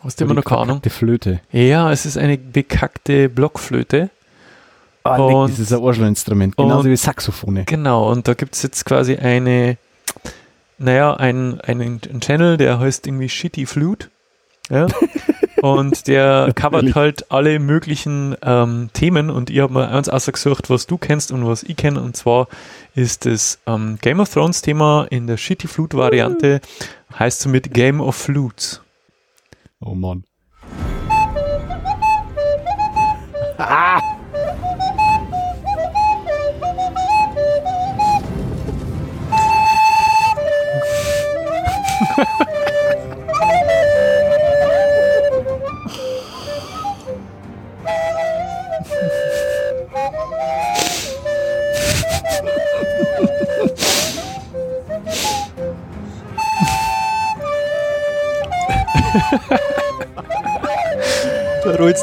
[0.03, 0.81] Hast du immer noch keine Ahnung?
[0.81, 1.41] Die Flöte.
[1.51, 4.09] Ja, es ist eine bekackte Blockflöte.
[5.03, 7.65] Ah, das ist ein Arschlohinstrument, genauso und- wie Saxophone.
[7.65, 9.77] Genau, und da gibt es jetzt quasi eine,
[10.77, 14.09] naja, einen, einen Channel, der heißt irgendwie Shitty Flute.
[14.69, 14.87] Ja.
[15.61, 20.87] Und der covert halt alle möglichen ähm, Themen und ich habe mir eins ausgesucht, was
[20.87, 22.01] du kennst und was ich kenne.
[22.01, 22.47] Und zwar
[22.95, 26.61] ist das ähm, Game of Thrones Thema in der Shitty Flute Variante,
[27.19, 28.81] heißt somit Game of Flutes.
[29.81, 30.23] Oh Mann.
[33.57, 33.99] da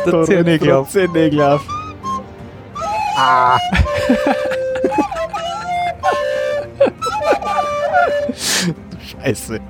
[0.07, 0.35] rollst du
[0.87, 1.67] Zehennägel auf.
[3.17, 3.59] Ah.
[9.23, 9.61] Scheiße.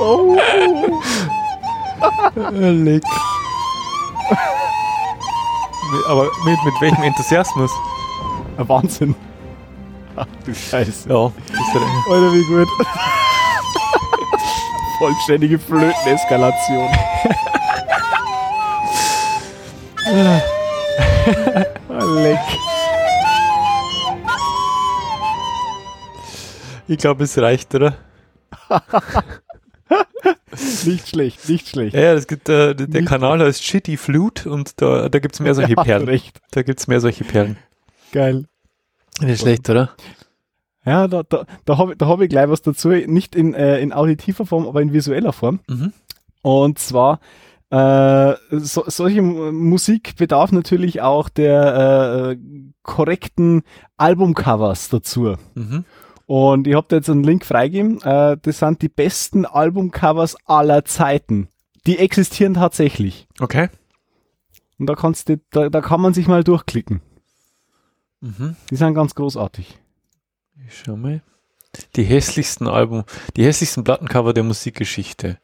[0.00, 0.36] oh.
[2.50, 3.02] Leck.
[6.08, 7.70] Aber mit, mit welchem Enthusiasmus?
[8.56, 9.14] Wahnsinn.
[10.16, 11.08] Ach du Scheiße.
[11.08, 12.68] Ja, ist ja Alter, wie gut.
[14.98, 16.88] Vollständige Flöteneskalation.
[22.22, 22.38] Leck.
[26.88, 27.96] Ich glaube, es reicht, oder?
[30.84, 31.94] nicht schlecht, nicht schlecht.
[31.94, 35.40] Ja, es gibt, äh, der nicht Kanal heißt Shitty Flute und da, da gibt es
[35.40, 36.08] mehr solche ja, Perlen.
[36.08, 36.40] Recht.
[36.50, 37.56] Da gibt es mehr solche Perlen.
[38.12, 38.46] Geil.
[39.20, 39.90] Nicht schlecht, oder?
[40.84, 43.92] Ja, da, da, da habe da hab ich gleich was dazu, nicht in, äh, in
[43.92, 45.60] auditiver Form, aber in visueller Form.
[45.68, 45.92] Mhm.
[46.42, 47.20] Und zwar,
[47.70, 52.36] äh, so, solche Musik bedarf natürlich auch der äh,
[52.82, 53.62] korrekten
[53.96, 55.34] Albumcovers dazu.
[55.54, 55.84] Mhm.
[56.24, 58.00] Und ich habe da jetzt einen Link freigegeben.
[58.02, 61.48] Äh, das sind die besten Albumcovers aller Zeiten.
[61.86, 63.26] Die existieren tatsächlich.
[63.40, 63.68] Okay.
[64.78, 67.00] Und da kannst du, da, da kann man sich mal durchklicken.
[68.20, 68.56] Mhm.
[68.70, 69.78] Die sind ganz großartig.
[70.66, 71.22] Ich schau mal.
[71.96, 73.04] Die hässlichsten Album,
[73.36, 75.38] die hässlichsten Plattencover der Musikgeschichte.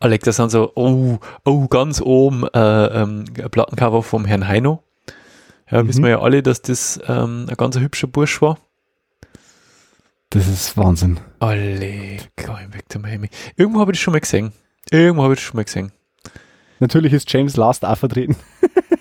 [0.00, 4.82] Alec, das sind so, oh, oh, ganz oben äh, ähm, Plattencover vom Herrn Heino.
[5.70, 5.88] Ja, mhm.
[5.88, 8.58] wissen wir ja alle, dass das ähm, ein ganz hübscher Bursch war.
[10.30, 11.20] Das ist Wahnsinn.
[12.36, 13.30] Going back to Miami.
[13.56, 14.52] Irgendwo habe ich das schon mal gesehen.
[14.90, 15.92] Irgendwo habe ich das schon mal gesehen.
[16.80, 18.36] Natürlich ist James Last auch vertreten.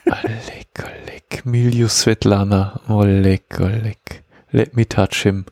[0.06, 2.80] Alec, Alec, Milius Svetlana.
[2.88, 4.25] Alec, Alec.
[4.56, 5.44] Let me touch him.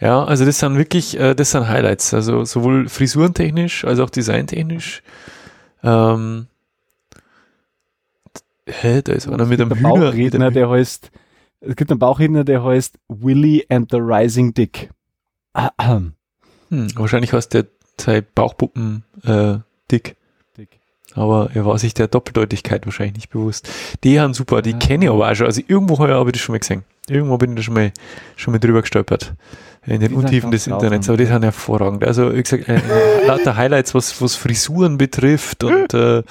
[0.00, 2.14] Ja, also das sind wirklich, äh, das sind Highlights.
[2.14, 5.02] Also sowohl frisurentechnisch als auch designtechnisch.
[5.82, 6.46] Ähm,
[8.68, 10.14] hä, da ist einer mit einem Hühner.
[10.14, 11.10] Redner, der heißt,
[11.60, 14.90] es gibt einen Bauchredner, der heißt Willy and the Rising Dick.
[15.80, 16.12] hm,
[16.94, 17.66] wahrscheinlich heißt der
[17.96, 19.56] zwei Bauchpuppen äh,
[19.90, 20.14] Dick.
[20.56, 20.78] Dick.
[21.14, 23.68] Aber er war sich der Doppeldeutigkeit wahrscheinlich nicht bewusst.
[24.04, 24.78] Die haben super, die ja.
[24.78, 25.46] kenne ich aber auch schon.
[25.46, 26.84] Also irgendwo habe ich das schon mal gesehen.
[27.08, 27.92] Irgendwo bin ich da schon mal,
[28.36, 29.34] schon mal drüber gestolpert
[29.86, 32.04] in den Untiefen des Internets, aber die sind hervorragend.
[32.04, 36.22] Also, wie gesagt, äh, äh, lauter Highlights, was, was Frisuren betrifft und äh,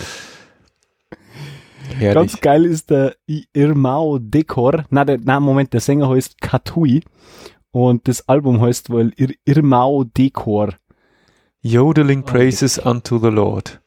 [2.00, 3.16] Ganz geil ist der
[3.54, 4.86] Irmao Dekor.
[4.90, 7.04] Na, der, na, Moment, der Sänger heißt Katui
[7.72, 10.70] und das Album heißt wohl Ir Irmao Dekor.
[11.62, 12.90] Yodeling Praises okay.
[12.90, 13.80] unto the Lord.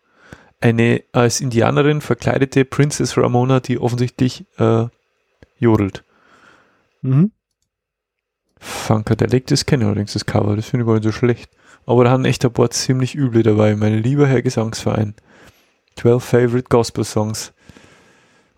[0.60, 4.86] Eine als Indianerin verkleidete Princess Ramona, die offensichtlich äh,
[5.58, 6.04] jodelt.
[7.02, 7.32] Mhm.
[8.58, 11.50] Funkadelic, das kenne ich allerdings, das Cover, das finde ich gar nicht so schlecht.
[11.84, 13.76] Aber da haben echt ein paar ziemlich üble dabei.
[13.76, 15.14] Mein lieber Herr Gesangsverein.
[15.96, 17.52] 12 Favorite Gospel Songs.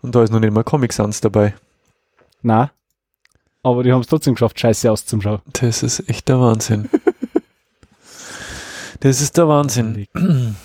[0.01, 1.53] Und da ist noch nicht mal Comic Sans dabei.
[2.41, 2.71] Na,
[3.61, 5.41] aber die haben es trotzdem geschafft, scheiße auszuschauen.
[5.53, 6.89] Das ist echt der Wahnsinn.
[9.01, 10.07] das ist der Wahnsinn.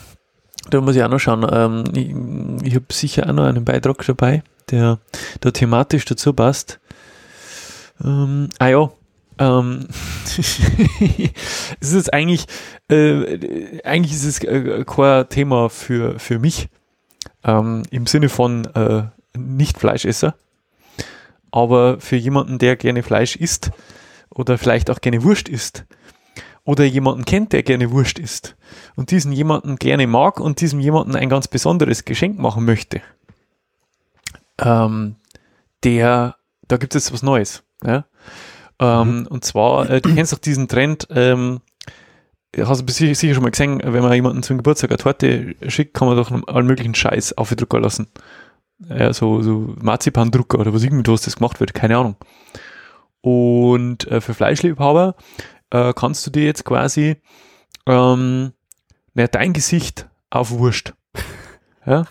[0.70, 1.46] Da muss ich auch noch schauen.
[1.52, 4.98] Ähm, ich, ich habe sicher auch noch einen Beitrag dabei, der
[5.40, 6.80] da thematisch dazu passt.
[8.02, 8.90] Ähm, ah ja,
[9.38, 9.88] ähm,
[11.80, 12.46] es ist eigentlich,
[12.88, 16.68] äh, eigentlich ist es äh, kein Thema für, für mich
[17.42, 19.04] ähm, im Sinne von äh,
[19.36, 20.36] nicht Fleischesser,
[21.50, 23.70] aber für jemanden, der gerne Fleisch isst
[24.30, 25.84] oder vielleicht auch gerne Wurst isst
[26.64, 28.56] oder jemanden kennt, der gerne Wurst isst
[28.94, 33.02] und diesen jemanden gerne mag und diesem jemanden ein ganz besonderes Geschenk machen möchte,
[34.58, 35.16] ähm,
[35.82, 36.36] der,
[36.68, 37.63] da gibt es was Neues.
[37.86, 38.04] Ja?
[38.80, 39.26] Ähm, mhm.
[39.26, 41.60] Und zwar, äh, du kennst doch diesen Trend, ähm,
[42.58, 45.94] hast du sicher, sicher schon mal gesehen, wenn man jemanden zum Geburtstag eine Torte schickt,
[45.94, 48.06] kann man doch allen möglichen Scheiß aufdrucken lassen.
[48.88, 52.16] Ja, so, so Marzipandrucker oder was irgendwie was das gemacht wird, keine Ahnung.
[53.20, 55.14] Und äh, für Fleischliebhaber
[55.70, 57.16] äh, kannst du dir jetzt quasi
[57.86, 58.52] ähm,
[59.14, 60.94] na, dein Gesicht auf Wurst
[61.86, 62.04] ja?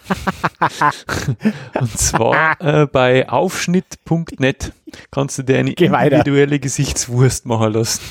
[1.79, 4.73] Und zwar äh, bei aufschnitt.net
[5.11, 6.59] kannst du dir eine Geh individuelle weiter.
[6.59, 8.01] Gesichtswurst machen lassen.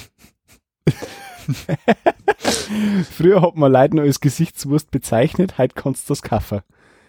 [3.11, 6.61] Früher hat man Leute noch als Gesichtswurst bezeichnet, heute kannst du das kaufen.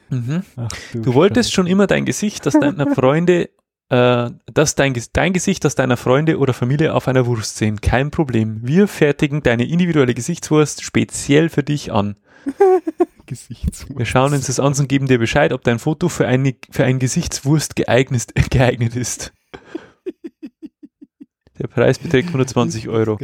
[0.09, 0.43] Mhm.
[0.55, 3.49] Ach, du, du wolltest schon immer dein Gesicht, das deiner Freunde,
[3.89, 7.81] äh, dass dein, dein Gesicht, das deiner Freunde oder Familie auf einer Wurst sehen.
[7.81, 8.59] Kein Problem.
[8.63, 12.15] Wir fertigen deine individuelle Gesichtswurst speziell für dich an.
[13.25, 13.97] Gesichtswurst.
[13.97, 16.83] Wir schauen uns das an und geben dir Bescheid, ob dein Foto für, eine, für
[16.83, 19.33] ein Gesichtswurst geeignet, geeignet ist.
[21.59, 23.19] Der Preis beträgt 120 Euro.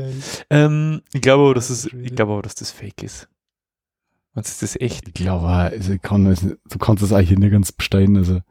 [0.49, 3.27] Ähm, ich glaube aber, dass es, ich glaube aber, dass das fake ist.
[4.33, 5.07] Was ist das echt?
[5.07, 8.15] Ich glaube, also ich kann du kannst das eigentlich nicht ganz bestellen.
[8.15, 8.41] Also.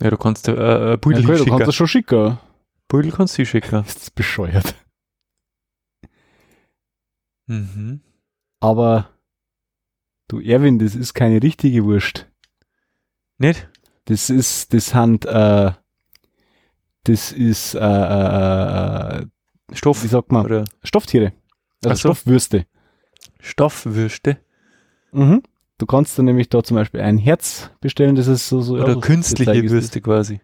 [0.00, 1.44] Ja, du kannst äh, äh, Pudel ja, okay, schicken.
[1.46, 2.38] Du kannst das schon schicken.
[2.86, 3.84] Pudel kannst du schicken.
[3.84, 4.74] Ist das bescheuert.
[7.46, 8.00] Mhm.
[8.60, 9.10] Aber
[10.28, 12.26] du Erwin, das ist keine richtige Wurst.
[13.38, 13.68] Nicht?
[14.06, 15.72] Das ist, das Hand, äh,
[17.04, 19.26] das ist äh, äh, äh,
[19.72, 20.02] Stoff.
[20.02, 20.44] Wie sagt man?
[20.44, 21.32] Oder Stofftiere.
[21.84, 22.14] Also so.
[22.14, 22.66] Stoffwürste.
[23.40, 24.38] Stoffwürste.
[25.12, 25.42] Mhm.
[25.78, 28.88] Du kannst dann nämlich da zum Beispiel ein Herz bestellen, das ist so, so Oder
[28.88, 30.40] ja, so künstliche Würste quasi.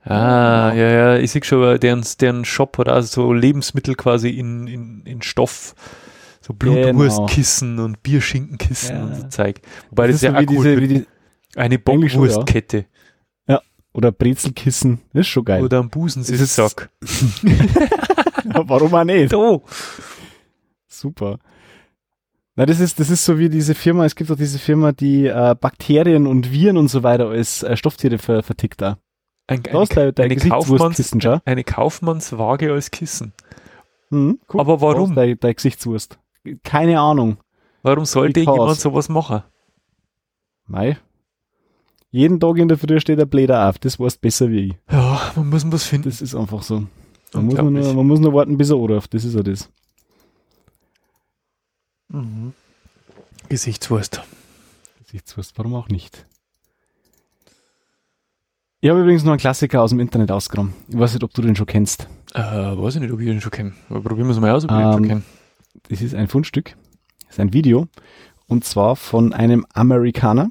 [0.00, 4.68] Ah, ja, ja, ich sehe schon, deren, deren Shop hat also so Lebensmittel quasi in,
[4.68, 5.74] in, in Stoff.
[6.46, 9.06] So Blutwurstkissen und Bierschinkenkissen Genau.
[9.08, 9.14] Ja.
[9.14, 9.60] und so Zeug.
[9.90, 11.06] Wobei Das das, ist ja so wie auch cool diese, wie die,
[11.56, 12.08] Eine schon, ja.
[12.08, 12.86] Bockwurstkette.
[13.94, 15.64] oder Brezelkissen, das ist schon geil.
[15.64, 16.90] Oder ein Busensitzsack.
[18.44, 19.32] Warum auch nicht?
[19.32, 19.64] Oh.
[20.86, 21.38] Super.
[22.56, 25.26] Na, das ist, das ist so wie diese Firma, es gibt doch diese Firma, die
[25.26, 28.98] äh, Bakterien und Viren und so weiter als äh, Stofftiere ver vertickt da.
[29.46, 33.32] Ein, Da ist dein, dein eine, Kaufmanns, eine Kaufmannswaage als Kissen.
[34.10, 35.14] Mhm, guck, Aber warum?
[35.14, 36.18] Dein, dein Gesichtswurst.
[36.62, 37.36] Keine Ahnung.
[37.82, 38.58] Warum sollte Because.
[38.58, 39.42] jemand sowas machen?
[40.66, 40.98] Mei.
[42.10, 43.78] Jeden Tag in der Früh steht der Bläder auf.
[43.78, 44.74] Das weißt besser wie ich.
[44.90, 46.08] Ja, man muss was finden.
[46.08, 46.86] Das ist einfach so.
[47.34, 49.12] Man muss, nur, man muss nur warten, bis er anruft.
[49.12, 49.68] Das ist ja das.
[52.08, 52.52] Mhm.
[53.48, 54.22] Gesichtswurst.
[55.04, 56.26] Gesichtswurst, warum auch nicht?
[58.80, 60.72] Ich habe übrigens noch einen Klassiker aus dem Internet ausgegraben.
[60.88, 62.08] Ich weiß nicht, ob du den schon kennst.
[62.34, 63.72] Äh, weiß ich nicht, ob ich den schon kenne.
[63.88, 65.22] Aber probieren wir es mal aus, ob ich den Ähm, schon kenne.
[65.88, 66.76] Das ist ein Fundstück.
[67.26, 67.88] Das ist ein Video.
[68.46, 70.50] Und zwar von einem Amerikaner,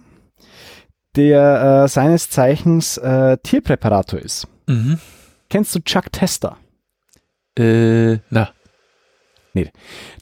[1.16, 4.48] der äh, seines Zeichens äh, Tierpräparator ist.
[4.68, 5.00] Mhm.
[5.50, 6.58] Kennst du Chuck Tester?
[7.58, 8.50] Äh, na.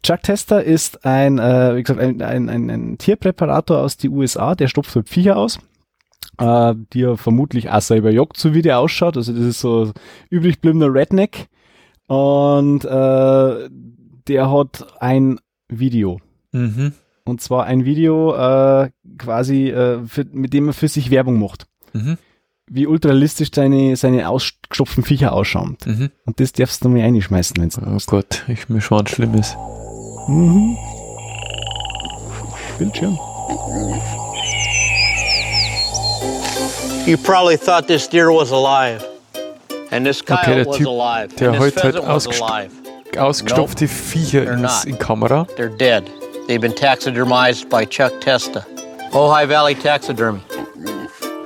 [0.03, 4.53] Chuck Tester ist ein, äh, wie gesagt, ein, ein, ein, ein Tierpräparator aus den USA,
[4.53, 5.57] der stopft halt Viecher aus,
[6.38, 9.18] äh, die er vermutlich auch selber jagt, so wie der ausschaut.
[9.18, 9.91] Also das ist so
[10.30, 11.47] übrig gebliebener Redneck.
[12.07, 13.70] Und äh,
[14.28, 16.20] der hat ein Video.
[16.52, 16.94] Mhm.
[17.26, 21.66] Und zwar ein Video äh, quasi, äh, für, mit dem er für sich Werbung macht.
[21.94, 22.18] Mhm.
[22.68, 25.78] Wie ultralistisch seine, seine ausgestopften Viecher ausschauen.
[25.86, 26.12] Mhm.
[26.26, 29.56] Und das darfst du mir einschmeißen, wenn's Oh Gott, ich mir schon Schlimmes.
[30.28, 30.78] Mhm.
[32.78, 33.18] Bildschirm.
[37.06, 39.04] You probably thought this deer was alive.
[39.92, 41.36] And this coyote Okay, der was Typ, alive.
[41.36, 42.83] der and heute halt pheasant
[43.16, 43.70] was ausgest- alive.
[43.70, 44.53] Ausgestopfte Viecher they're
[44.88, 45.47] in Kamera.
[45.55, 46.09] They're dead.
[46.47, 48.66] They've been taxidermized by Chuck Testa.
[49.11, 50.41] Ojai Valley Taxidermy.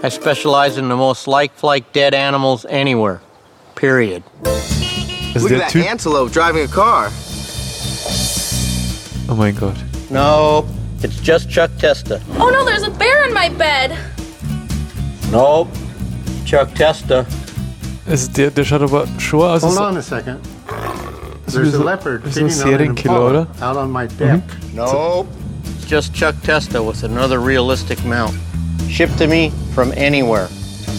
[0.03, 3.20] I specialize in the most lifelike dead animals anywhere.
[3.76, 4.24] Period.
[4.45, 7.09] Also Look at that Typ, antelope driving a car.
[9.30, 9.78] oh my god.
[10.09, 10.65] No,
[11.03, 12.22] it's just Chuck Testa.
[12.39, 13.97] Oh no, there's a bear in my bed.
[15.32, 15.68] Nope.
[16.45, 17.26] Chuck Testa.
[18.09, 20.39] Also der, der schaut aber schon aus, Hold on a second.
[21.48, 24.18] Ist There's a leopard ist ein feeding on an Serienkiller, impala out on my mm-hmm.
[24.18, 24.74] deck.
[24.74, 25.28] Nope.
[25.64, 28.38] It's just Chuck Testa with another realistic mount.
[28.89, 30.50] Shipped to me from anywhere.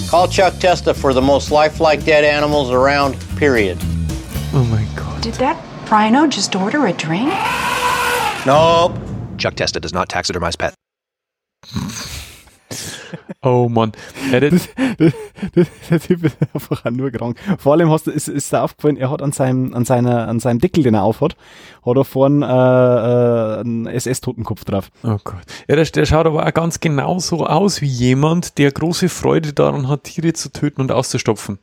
[0.09, 3.79] Call Chuck Testa for the most lifelike dead animals around, period.
[4.53, 5.23] Oh my god.
[5.23, 7.33] Did that rhino just order a drink?
[8.47, 8.97] Nope.
[9.37, 10.75] Chuck Testa does not taxidermize pets.
[13.41, 13.93] Oh Mann.
[14.33, 14.69] Ja, der, Das,
[14.99, 15.13] das,
[15.55, 17.39] das, der Typ ist einfach nur krank.
[17.59, 20.41] Vor allem hast, du- ist, ist da aufgefallen, er hat an seinem, an seiner, an
[20.41, 21.37] seinem Deckel, den er aufhat,
[21.87, 24.91] hat er vorne äh, äh, einen SS-Totenkopf drauf.
[25.05, 25.37] oh Gott.
[25.69, 29.53] Ja, der, der schaut aber auch ganz genau so aus wie jemand, der große Freude
[29.53, 31.61] daran hat, Tiere zu töten und auszustopfen.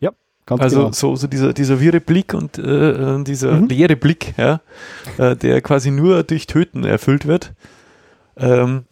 [0.00, 0.10] Ja,
[0.44, 0.92] ganz Also genau.
[0.92, 2.90] so, so dieser, dieser wirre Blick und äh,
[3.20, 3.68] äh, dieser Mhm.
[3.68, 4.60] leere Blick, ja,
[5.16, 7.54] äh, der quasi nur durch Töten erfüllt wird.
[8.36, 8.84] Ähm,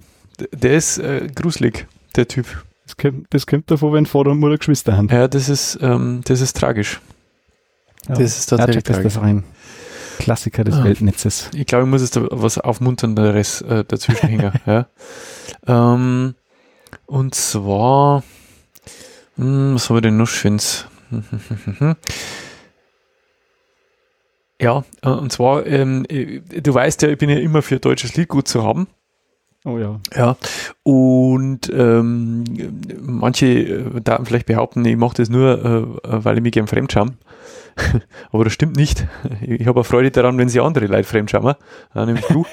[0.53, 1.87] der ist äh, gruselig,
[2.17, 2.47] der Typ.
[2.85, 5.09] Das kommt, das kommt davon, wenn Vater und Mutter Geschwister haben.
[5.09, 7.01] Ja, das ist, ähm, das ist tragisch.
[8.09, 8.17] Ja.
[8.17, 9.45] das ist tatsächlich Ja, Jack, das ein
[10.19, 10.85] Klassiker des Ah.
[10.85, 11.51] Weltnetzes.
[11.55, 14.53] Ich glaube, ich muss jetzt da was Aufmunternderes äh, dazwischen hängen.
[14.67, 14.87] ja.
[15.67, 16.35] ähm,
[17.07, 18.23] und zwar,
[19.37, 20.87] hm, was habe ich denn noch Schönes?
[24.61, 28.15] ja, äh, und zwar, ähm, äh, du weißt ja, ich bin ja immer für deutsches
[28.15, 28.87] Lied gut zu haben.
[29.65, 29.99] Oh ja.
[30.15, 30.37] Ja,
[30.83, 32.45] und ähm,
[33.01, 36.93] manche äh, da vielleicht behaupten, ich mache das nur, äh, weil ich mich gern fremd
[36.93, 37.15] schaue.
[38.31, 39.07] Aber das stimmt nicht.
[39.41, 41.55] Ich habe Freude daran, wenn sie andere Leute fremd schauen,
[41.95, 42.45] äh, nämlich du.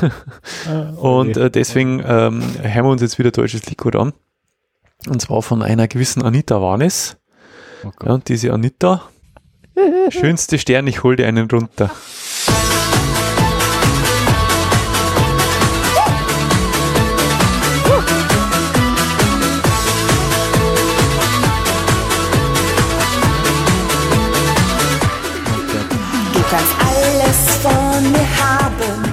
[1.00, 4.12] und äh, deswegen ähm, hören wir uns jetzt wieder deutsches Liquid an.
[5.08, 7.16] Und zwar von einer gewissen Anita Warnes.
[7.84, 7.90] Oh.
[8.04, 9.02] Ja, und diese Anita
[10.08, 11.90] Schönste Stern, ich hol dir einen runter.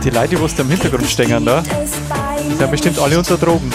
[0.04, 1.64] Die Leute, die im Hintergrund stehen, da,
[2.58, 3.72] sind bestimmt alle unter Drogen.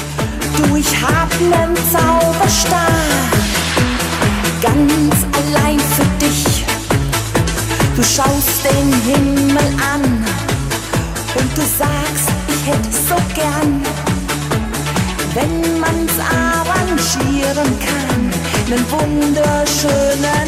[0.58, 2.92] Du, ich hab nen Zauberstab.
[4.60, 6.66] Ganz allein für dich.
[7.96, 10.02] Du schaust den Himmel an
[11.34, 13.82] und du sagst, ich hätte so gern,
[15.32, 18.30] wenn man's arrangieren kann,
[18.68, 20.47] nen wunderschönen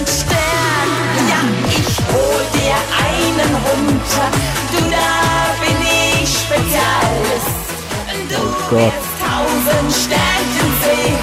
[8.70, 8.92] Gott.
[9.18, 11.18] tausend Sternchen sehen,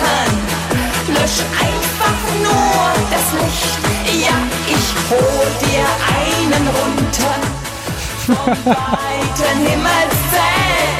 [1.15, 3.79] lösch einfach nur das Licht.
[4.21, 4.35] Ja,
[4.67, 5.87] ich hol dir
[6.19, 7.35] einen runter
[8.25, 10.99] vom weiten Himmelszelt.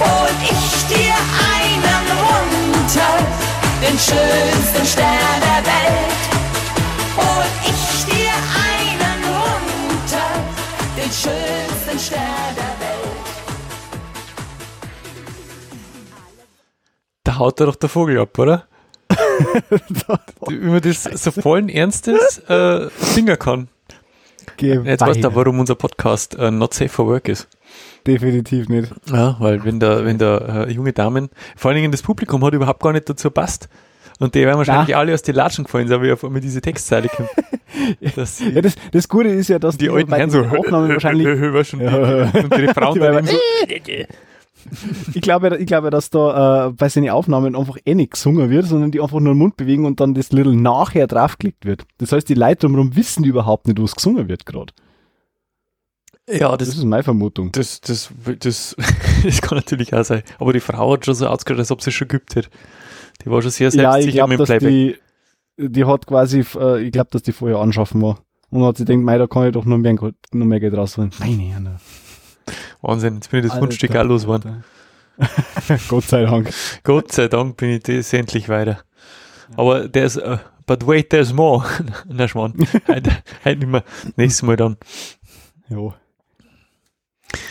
[0.00, 1.14] Hol ich dir
[1.54, 3.12] einen runter,
[3.80, 6.22] den schönsten Stern der Welt.
[7.16, 8.34] Hol ich dir
[8.66, 10.28] einen runter,
[10.96, 12.81] den schönsten Stern der Welt.
[17.32, 18.64] Da haut er doch der Vogel ab, oder?
[20.48, 23.68] Wie man das so vollen Ernstes äh, singen kann.
[24.60, 27.48] Jetzt weißt du, warum unser Podcast äh, Not Safe for Work ist.
[28.06, 28.92] Definitiv nicht.
[29.10, 32.52] Ja, weil wenn da, wenn da äh, junge Damen, vor allen Dingen das Publikum hat
[32.52, 33.70] überhaupt gar nicht dazu passt.
[34.18, 34.98] Und die werden wahrscheinlich Na.
[34.98, 37.30] alle aus den Latschen gefallen, so wie auf einmal diese Textzeile kommt.
[38.00, 41.26] Die, Ja, das, das Gute ist ja, dass die du alten Herren so Aufnahmen wahrscheinlich
[41.26, 42.26] war schon Ja.
[42.26, 43.36] die, und die Frauen Die dann so,
[45.14, 48.66] Ich glaube, ich glaube, dass da äh, bei seinen Aufnahmen einfach eh nicht gesungen wird,
[48.66, 51.84] sondern die einfach nur den Mund bewegen und dann das Little nachher draufgelegt wird.
[51.98, 54.72] Das heißt, die Leute drumherum wissen überhaupt nicht, was gesungen wird gerade.
[56.28, 57.52] ja, Das das, ist meine Vermutung.
[57.52, 58.76] das, das, das,
[59.24, 60.22] das kann natürlich auch sein.
[60.38, 62.48] Aber die Frau hat schon so ausgeschaut, als ob sie schon geübt hätte.
[63.24, 64.68] Die war schon sehr Ja, ich selbstsicher glaube, mit dem Playback.
[65.58, 68.18] die, die hat quasi, äh, ich glaube, dass die vorher anschaffen war.
[68.50, 71.10] Und hat sie denkt, mei, da kann ich doch noch mehr, noch mehr Geld rausholen.
[71.18, 71.80] Meine Herren.
[72.80, 74.64] Wahnsinn, jetzt bin ich das Alter, Fundstück auch losgeworden.
[75.88, 76.50] Gott sei Dank.
[76.82, 78.78] Gott sei Dank bin ich das endlich weiter.
[79.56, 81.64] Aber there's, uh, but wait, there's more.
[82.08, 82.54] Na, Schmarrn.
[82.88, 83.10] heute,
[83.44, 83.84] heute nicht mehr.
[84.16, 84.76] Nächstes Mal dann.
[85.68, 85.94] Ja.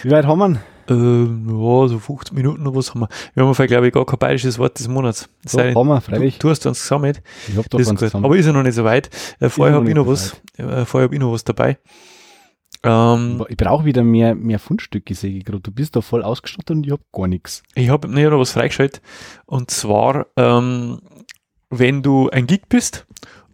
[0.03, 0.61] Wie weit haben wir?
[0.89, 3.09] Ähm, ja, so 15 Minuten oder was haben wir.
[3.33, 5.29] Wir haben glaube ich, gar kein bayerisches Wort des Monats.
[5.45, 6.39] So, sei haben wir, du, freilich.
[6.39, 7.21] du hast uns gesammelt.
[7.47, 7.99] Ich hab doch Das ist gut.
[7.99, 8.25] zusammen.
[8.25, 9.09] Aber ist ja noch nicht so weit.
[9.39, 11.77] Äh, vorher habe ich noch was, äh, vorher habe ich noch was dabei.
[12.83, 15.61] Ähm, ich brauche wieder mehr, mehr Fundstücke, sehe ich gerade.
[15.61, 17.63] Du bist da voll ausgestattet und ich hab gar nichts.
[17.75, 19.01] Ich habe mir noch was freigeschaltet.
[19.45, 21.01] Und zwar, ähm,
[21.69, 23.05] wenn du ein Geek bist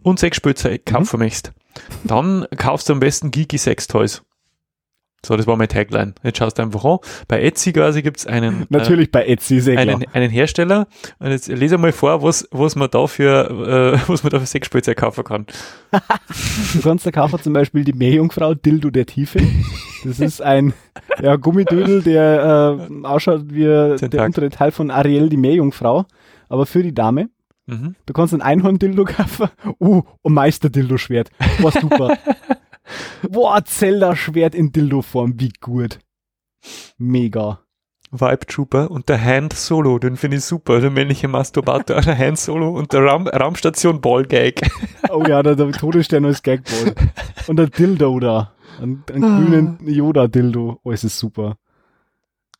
[0.02, 1.52] und Sexspielzeug kaufen möchtest,
[2.04, 4.22] dann kaufst du am besten Geeky Sex Toys.
[5.26, 6.14] So, das war mein Tagline.
[6.22, 6.98] Jetzt schaust du einfach an.
[7.26, 9.96] Bei Etsy quasi gibt's einen, Natürlich bei Etsy, äh, sehr klar.
[9.96, 10.86] einen, einen Hersteller.
[11.18, 14.46] Und jetzt lese mal vor, was, was man da für, äh, was man da für
[14.46, 15.46] Sexspielzeug kaufen kann.
[16.74, 19.40] Du kannst da kaufen zum Beispiel die Meerjungfrau Dildo der Tiefe.
[20.04, 20.72] Das ist ein
[21.20, 24.26] ja, Gummidödel, der äh, ausschaut wie der Tag.
[24.26, 26.06] untere Teil von Ariel, die Meerjungfrau,
[26.48, 27.28] aber für die Dame.
[27.66, 27.96] Mhm.
[28.06, 29.48] Du kannst ein Einhorn-Dildo kaufen.
[29.80, 31.30] Uh, ein Meister-Dildo-Schwert.
[31.58, 32.16] War super.
[33.28, 35.34] Boah, Zelda-Schwert in Dildo-Form.
[35.38, 35.98] Wie gut.
[36.96, 37.60] Mega.
[38.10, 40.80] Vibe Trooper und der Hand Solo, den finde ich super.
[40.80, 44.60] Der männliche Masturbator, der Hand Solo und der Raum, Raumstation Ball Gag.
[45.10, 46.94] Oh ja, der, der Todesstern als Gagball.
[47.46, 48.52] Und der Dildo da.
[48.80, 49.38] Ein, ein Ah.
[49.40, 50.80] grünen Yoda-Dildo.
[50.82, 51.56] Oh, es ist super.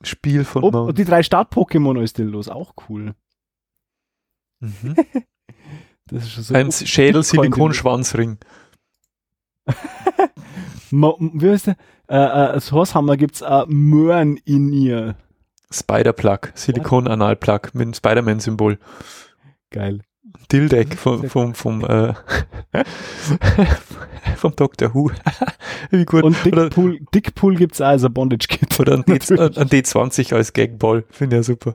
[0.02, 0.88] Spiel von Oh, Mount.
[0.90, 2.48] und die drei Start-Pokémon als Dildos.
[2.48, 3.14] Auch cool.
[4.60, 4.94] Mhm.
[6.10, 6.54] Das ist schon so.
[6.54, 7.22] Ein Schädel
[10.90, 11.76] wie heißt der?
[12.08, 15.16] Äh, äh, als Horsehammer gibt's äh, Möhren in ihr.
[15.70, 18.78] Spider Plug, Silikon Anal Plug mit dem Spider-Man Symbol.
[19.70, 20.00] Geil.
[20.50, 22.14] Dildeck vom, Sehr vom, vom, äh,
[24.36, 24.94] vom Dr.
[24.94, 25.10] Who.
[25.90, 26.22] Wie gut.
[26.24, 28.80] Und Dickpool, Dickpool gibt's auch als ein Bondage-Kit.
[28.80, 29.58] oder ein, D, Natürlich.
[29.58, 31.04] ein D20 als Gagball.
[31.10, 31.74] Finde ich ja super.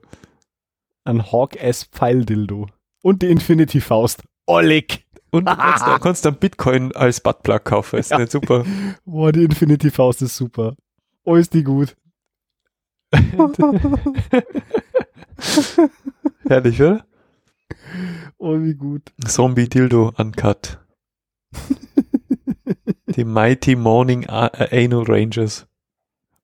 [1.03, 2.67] Ein Hawk-S-Pfeil-Dildo.
[3.03, 4.23] Und die Infinity-Faust.
[4.47, 5.05] Oleg.
[5.33, 7.97] Und du kannst, du kannst dann Bitcoin als Buttplug kaufen.
[7.99, 8.19] Ist Ja.
[8.19, 8.63] nicht super.
[9.05, 10.75] Boah, die Infinity-Faust ist super.
[11.23, 11.95] Oh, ist die gut.
[16.47, 17.05] Herrlich, oder?
[18.37, 19.11] Oh, wie gut.
[19.25, 20.79] Zombie Dildo Uncut.
[23.15, 25.67] Die Mighty Morning äh, Anal Rangers.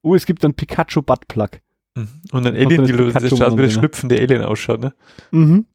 [0.01, 1.59] Oh, es gibt einen Pikachu-Buttplug.
[1.95, 2.07] Mhm.
[2.31, 4.93] Und ein Alien das Dildo, das Pikachu schaut wie der machen, schlüpfende Alien ausschaut, ne?
[5.31, 5.65] Mhm.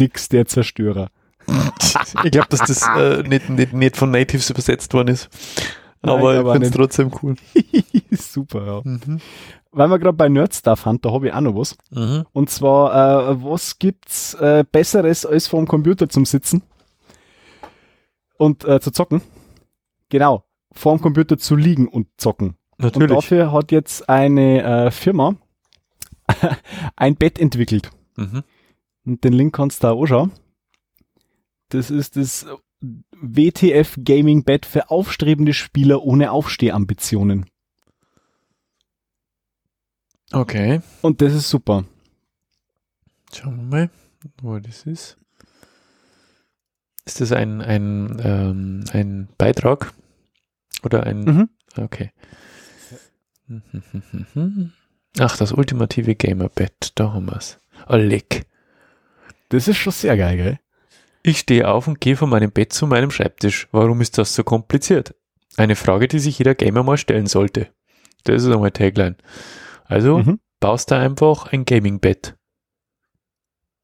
[0.00, 1.10] Dix, der Zerstörer.
[2.24, 5.28] ich glaube, dass das äh, nicht, nicht, nicht von Natives übersetzt worden ist.
[6.02, 7.34] Nein, Aber ich finde es trotzdem cool.
[8.12, 9.16] Super, ja.
[9.70, 11.76] Weil wir gerade bei Nerdstuff haben, da habe ich auch noch was.
[12.32, 16.62] Und zwar, äh, was gibt's äh, Besseres als vor dem Computer zum Sitzen
[18.36, 19.22] und äh, zu zocken?
[20.08, 22.56] Genau, vor dem Computer zu liegen und zocken.
[22.78, 23.10] Und Natürlich.
[23.10, 25.34] dafür hat jetzt eine äh, Firma
[26.96, 27.90] ein Bett entwickelt.
[28.16, 28.44] Mhm.
[29.04, 30.32] Und den Link kannst du da anschauen.
[31.68, 32.46] Das ist das
[32.80, 37.46] WTF Gaming Bett für aufstrebende Spieler ohne Aufstehambitionen.
[40.32, 40.80] Okay.
[41.02, 41.84] Und das ist super.
[43.32, 43.90] Schauen wir mal,
[44.40, 45.16] wo das ist.
[47.04, 49.94] Ist das ein, ein, ähm, ein Beitrag?
[50.82, 51.20] Oder ein.
[51.20, 51.48] Mhm.
[51.76, 52.12] Okay.
[55.18, 57.58] Ach, das ultimative Gamerbett, da haben wir's.
[57.88, 58.46] Oh, leck.
[59.48, 60.60] Das ist schon sehr geil, gell?
[61.28, 63.68] Ich stehe auf und gehe von meinem Bett zu meinem Schreibtisch.
[63.70, 65.14] Warum ist das so kompliziert?
[65.58, 67.68] Eine Frage, die sich jeder Gamer mal stellen sollte.
[68.24, 69.16] Das ist einmal Tagline.
[69.84, 70.40] Also Mhm.
[70.58, 72.34] baust da einfach ein Gaming-Bett.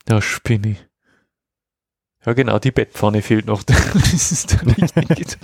[0.09, 0.79] Ja, Spinni.
[2.27, 3.63] Ja, genau, die Bettpfanne fehlt noch.
[3.65, 5.37] das ist der richtige.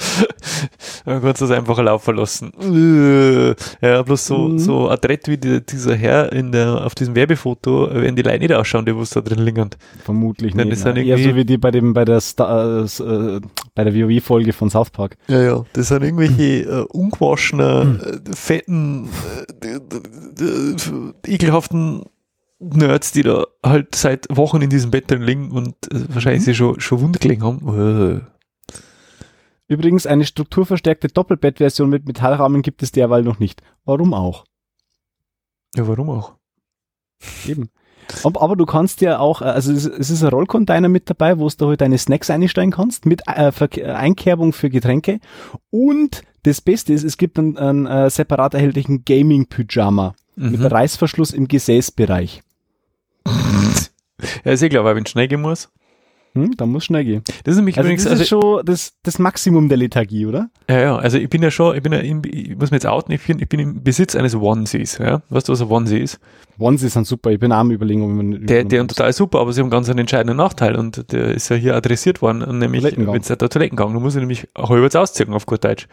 [1.04, 2.52] Dann kannst du das einfach laufen lassen.
[2.60, 3.54] Äh,
[3.86, 4.58] Ja, bloß so, Mhm.
[4.58, 8.52] so adrett wie die, dieser Herr in der, auf diesem Werbefoto, werden die Leute nicht
[8.54, 9.70] ausschauen, die was da drin liegen.
[10.04, 10.84] Vermutlich Nein, nicht.
[10.84, 10.96] nein.
[10.96, 13.40] Eher irgendwie- so wie die bei dem bei der Star, äh,
[13.74, 15.16] bei der WoW-Folge von South Park.
[15.28, 19.08] Ja, ja, das sind irgendwelche äh, ungewaschenen, äh, fetten,
[19.62, 22.04] äh, ekelhaften
[22.60, 26.54] Nerds, die da halt seit Wochen in diesem Bett drin liegen und äh, wahrscheinlich sie
[26.54, 28.20] schon, schon wund gelegen haben.
[28.68, 28.74] Äh.
[29.66, 33.62] Übrigens, eine strukturverstärkte Doppelbettversion mit Metallrahmen gibt es derweil noch nicht.
[33.84, 34.44] Warum auch?
[35.74, 36.34] Ja, warum auch?
[37.46, 37.70] Eben.
[38.24, 41.38] Aber, aber du kannst ja auch, äh, also es, es ist ein Rollcontainer mit dabei,
[41.38, 43.52] wo du halt deine Snacks einsteigen kannst, mit äh,
[43.84, 45.20] Einkerbung für Getränke.
[45.70, 50.66] Und das Beste ist, es gibt einen, einen äh, separat erhältlichen Gaming-Pyjama mit Mhm.
[50.66, 52.42] Reißverschluss im Gesäßbereich.
[54.44, 55.70] Ja, ist eh klar, weil wenn es schnell gehen muss.
[56.34, 57.22] Hm, da muss schnell gehen.
[57.42, 60.48] Das ist nämlich Also übrigens, das also, ist schon das, das Maximum der Lethargie, oder?
[60.68, 62.86] ja, ja, also ich bin ja schon, ich bin ja, in, ich muss mir jetzt
[62.86, 65.22] outen, ich bin, ich bin im Besitz eines Onesies, ja.
[65.30, 66.20] Weißt du, was ein Onesie ist?
[66.58, 67.30] Onesies sind super.
[67.30, 69.88] Ich bin am überlegen, ob man Der, der ist total super, aber sie haben ganz
[69.88, 73.92] einen entscheidenden Nachteil und der ist ja hier adressiert worden, nämlich wenn es der Toilettengang,
[73.92, 75.88] du musst ja nämlich halbwegs ausziehen auf gut Deutsch.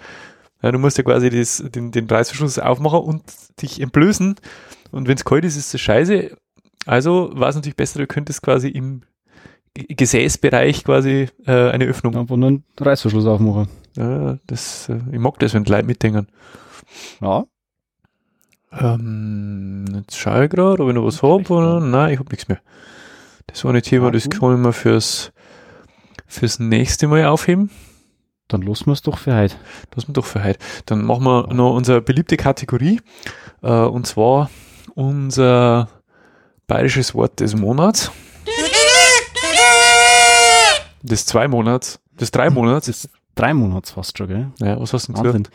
[0.62, 3.24] Ja, du musst ja quasi das, den, den Reißverschluss aufmachen und
[3.62, 4.36] dich entblößen
[4.92, 6.38] und wenn es kalt ist, ist das scheiße.
[6.88, 9.02] Also war es natürlich besser, du könntest quasi im
[9.74, 12.16] Gesäßbereich quasi äh, eine Öffnung.
[12.16, 13.68] einfach nur einen Reißverschluss aufmachen.
[13.96, 16.28] Ja, das, äh, ich mag das, wenn die Leute mitdenken.
[17.22, 17.46] Ja.
[18.72, 21.80] Ähm, jetzt schaue ich gerade, ob ich noch was habe ja.
[21.80, 22.60] Nein, ich habe nichts mehr.
[23.48, 25.32] Das war nicht hier, Ah, aber das kann ich mal fürs,
[26.26, 27.70] fürs nächste Mal aufheben.
[28.48, 29.56] Dann lassen wir es doch für heute.
[29.92, 30.60] Das wir doch für heute.
[30.86, 33.02] Dann machen wir noch unsere beliebte Kategorie.
[33.62, 34.50] Äh, und zwar
[34.96, 35.90] unser
[36.68, 38.12] bayerisches Wort des Monats.
[41.02, 42.00] Des zwei Monats.
[42.20, 42.88] Des drei Monats.
[42.88, 44.52] Ist drei Monats fast schon, gell?
[44.60, 45.50] Ja, was hast du denn gesagt?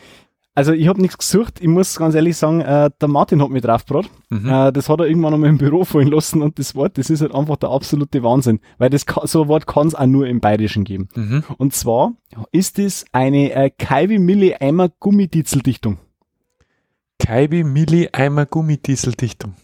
[0.55, 1.59] Also ich habe nichts gesucht.
[1.61, 4.09] Ich muss ganz ehrlich sagen, äh, der Martin hat mich draufgebracht.
[4.29, 4.49] Mhm.
[4.49, 7.21] Äh, das hat er irgendwann einmal im Büro fallen lassen und das Wort, das ist
[7.21, 8.59] halt einfach der absolute Wahnsinn.
[8.77, 11.09] Weil das kann, so ein Wort kann es auch nur im Bayerischen geben.
[11.15, 11.43] Mhm.
[11.57, 12.13] Und zwar
[12.51, 15.97] ist es eine äh, Kaiwi Milli Eimer Gummidiezeldichtung.
[17.17, 19.55] Kaibi Milli Eimer Gummidieseldichtung.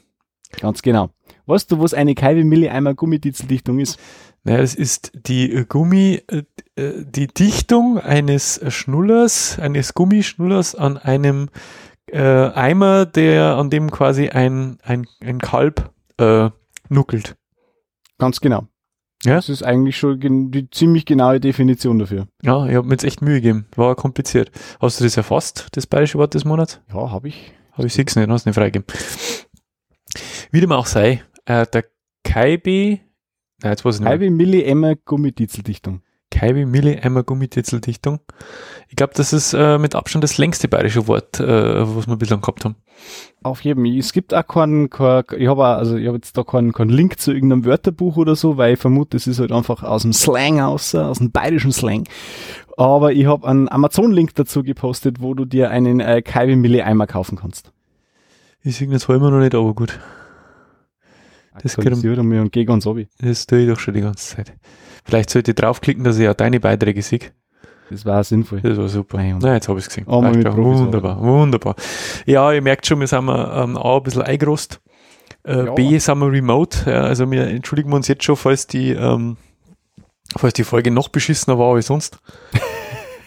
[0.60, 1.10] Ganz genau.
[1.46, 4.00] Weißt du, was eine Kaiwi Milli Eimer Gummidiezeldichtung ist?
[4.44, 6.44] Naja, das ist die Gummi, äh,
[6.76, 11.50] die Dichtung eines Schnullers, eines Gummischnullers an einem
[12.08, 16.50] äh, Eimer, der, an dem quasi ein, ein, ein Kalb äh,
[16.90, 17.36] nuckelt.
[18.18, 18.68] Ganz genau.
[19.24, 19.36] Ja?
[19.36, 22.28] Das ist eigentlich schon die ziemlich genaue Definition dafür.
[22.42, 23.66] Ja, ich habe mir jetzt echt Mühe gegeben.
[23.76, 24.52] War kompliziert.
[24.80, 26.82] Hast du das erfasst, das bayerische Wort des Monats?
[26.94, 27.52] Ja, habe ich.
[27.74, 28.86] Habe ich sechs nicht, hast du nicht freigegeben.
[30.52, 31.86] Wie dem auch sei, äh, der
[32.24, 33.02] Kaibi,
[33.62, 34.18] nein, jetzt weiß ich nicht mehr.
[34.18, 36.02] Kaiwi Milli Eimer Gummidiezeldichtung.
[36.32, 38.20] Kaibi Milli Eimer Gummititzeldichtung.
[38.88, 42.42] Ich glaube, das ist äh, mit Abstand das längste bayerische Wort, äh, was wir bislang
[42.42, 42.76] gehabt haben.
[43.42, 43.98] Auf jeden Fall.
[43.98, 47.20] Es gibt auch keinen, kein, ich habe also ich habe jetzt da keinen, keinen Link
[47.20, 50.60] zu irgendeinem Wörterbuch oder so, weil ich vermute, es ist halt einfach aus dem Slang
[50.60, 52.08] aus, aus dem bayerischen Slang.
[52.78, 57.08] Aber ich habe einen Amazon-Link dazu gepostet, wo du dir einen äh, Kaiwi Milli Eimer
[57.08, 57.72] kaufen kannst.
[58.62, 60.00] Ich sehe jetzt immer noch nicht, aber gut.
[61.62, 63.08] Das Aktualisiert mir und geh ganz obi.
[63.20, 64.54] Das tue ich doch schon die ganze Zeit.
[65.04, 67.20] Vielleicht sollte ich draufklicken, dass ich auch deine Beiträge sehe.
[67.90, 68.62] Das war sinnvoll.
[68.62, 69.18] Das war super.
[69.18, 70.06] Nein, Na, jetzt habe ich es gesehen.
[70.06, 70.56] Passt mit schon.
[70.56, 71.76] Profis wunderbar, wunderbar.
[72.26, 74.80] Ja, ihr merkt schon, wir sind ähm, A, ein bisschen eingerost.
[75.44, 75.74] Äh, Ja.
[75.74, 76.90] B, sind wir remote.
[76.90, 79.38] Ja, also wir entschuldigen uns jetzt schon, falls die, ähm,
[80.38, 82.20] falls die Folge noch beschissener war als sonst.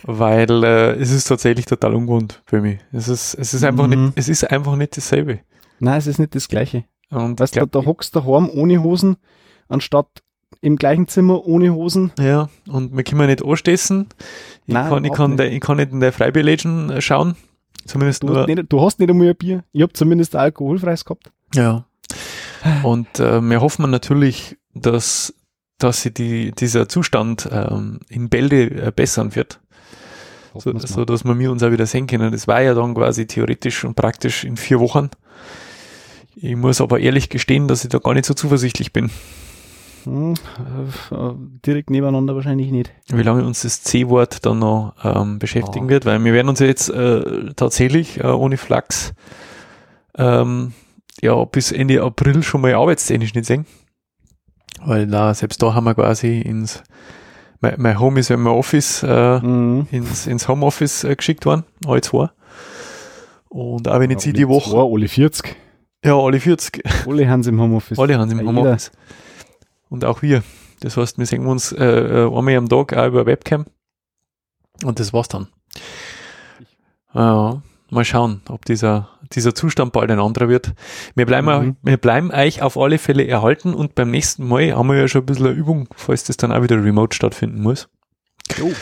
[0.04, 2.78] Weil äh, es ist tatsächlich total ungewohnt für mich.
[2.92, 4.06] Es ist, es ist einfach Mhm.
[4.06, 5.40] nicht, es ist einfach nicht dasselbe.
[5.78, 6.84] Nein, es ist nicht das Gleiche.
[7.12, 9.16] Und Weißt du, da hockst du daheim ohne Hosen,
[9.68, 10.08] anstatt
[10.60, 12.12] im gleichen Zimmer ohne Hosen.
[12.18, 14.08] ja, und wir können ja nicht anstessen.
[14.66, 15.40] Ich, Nein, kann, ich, kann, nicht.
[15.40, 17.36] der, ich kann nicht in der Freibierläden schauen.
[17.84, 18.38] Zumindest Du, nur.
[18.40, 19.64] hast nicht, du hast nicht einmal ein Bier.
[19.72, 21.32] Ich habe zumindest alkoholfreies gehabt.
[21.54, 21.84] Ja.
[22.84, 25.34] Und äh, wir hoffen natürlich, dass,
[25.78, 29.60] dass sich die, dieser Zustand ähm, in Bälde äh, bessern wird,
[30.54, 32.30] so, so dass wir mir uns auch wieder sehen können.
[32.30, 35.10] Das war ja dann quasi theoretisch und praktisch in vier Wochen.
[36.36, 39.10] Ich muss aber ehrlich gestehen, dass ich da gar nicht so zuversichtlich bin,
[40.04, 42.90] Hm, äh, äh, direkt nebeneinander wahrscheinlich nicht.
[43.12, 45.90] wie lange uns das C-Wort dann noch ähm, beschäftigen Ja.
[45.90, 49.12] wird, weil wir werden uns ja jetzt äh, tatsächlich äh, ohne Flachs
[50.18, 50.72] ähm,
[51.20, 53.64] ja bis Ende April schon mal arbeitstechnisch nicht sehen.
[54.84, 56.82] Weil da, selbst da haben wir quasi ins
[57.60, 59.86] mein, mein Home ist ja mein Office äh, Mhm.
[59.92, 62.28] ins, ins Homeoffice äh, geschickt worden, alle zwei.
[63.48, 65.54] Und auch wenn jetzt ich die Woche, Zwei, alle 40.
[66.04, 67.98] ja, alle 40, Alle haben sie im Homeoffice.
[67.98, 68.90] alle haben sie im Homeoffice.
[69.88, 70.42] Und auch wir.
[70.80, 73.66] Das heißt, wir sehen uns äh, äh, einmal am Tag auch über Webcam.
[74.84, 75.46] Und das war's dann.
[77.14, 80.72] Ja, mal schauen, ob dieser, dieser Zustand bald ein anderer wird.
[81.14, 81.76] Wir bleiben, Mhm.
[81.82, 85.22] wir bleiben euch auf alle Fälle erhalten und beim nächsten Mal haben wir ja schon
[85.22, 87.88] ein bisschen eine Übung, falls das dann auch wieder remote stattfinden muss.
[88.56, 88.72] Jo.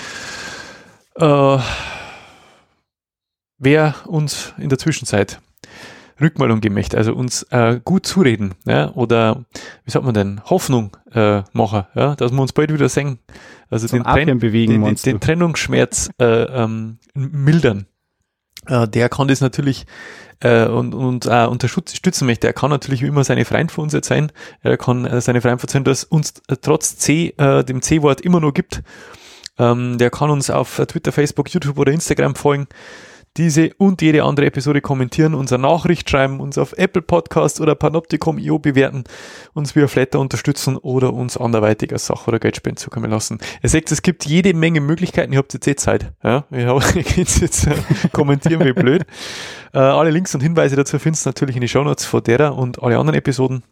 [1.16, 1.62] Äh,
[3.58, 5.40] wer uns in der Zwischenzeit
[6.20, 9.44] Rückmeldung geben möchte, also uns äh, gut zureden, ja, oder
[9.84, 13.18] wie sagt man denn, Hoffnung äh, machen, ja, dass wir uns bald wieder sehen.
[13.70, 15.20] Also Zum den, Atmen bewegen, den, den?
[15.20, 17.86] Trennungsschmerz äh, ähm, mildern.
[18.66, 19.86] Äh, der kann das natürlich
[20.40, 22.46] äh, und, und äh, unterstützen möchte.
[22.46, 24.32] Er kann natürlich wie immer seine Freund für uns jetzt sein.
[24.62, 28.40] Er kann äh, seine Freund verzeihen, dass uns äh, trotz C, äh, dem C-Wort immer
[28.40, 28.82] noch gibt.
[29.58, 32.66] Ähm, der kann uns auf äh, Twitter, Facebook, YouTube oder Instagram folgen.
[33.36, 38.58] Diese und jede andere Episode kommentieren, unsere Nachricht schreiben, uns auf Apple Podcast oder Panopticom.io
[38.58, 39.04] bewerten,
[39.52, 43.38] uns via Flatter unterstützen oder uns anderweitig als Sach- oder Geldspenden zukommen lassen.
[43.62, 45.32] Ihr seht, es gibt jede Menge Möglichkeiten.
[45.32, 46.12] Ihr habt jetzt eh Zeit.
[46.24, 46.44] Ja?
[46.50, 47.74] Ihr könnt jetzt äh,
[48.10, 49.06] kommentieren, wie blöd.
[49.72, 52.82] Äh, alle Links und Hinweise dazu findest du natürlich in den Shownotes von derer und
[52.82, 53.62] alle anderen Episoden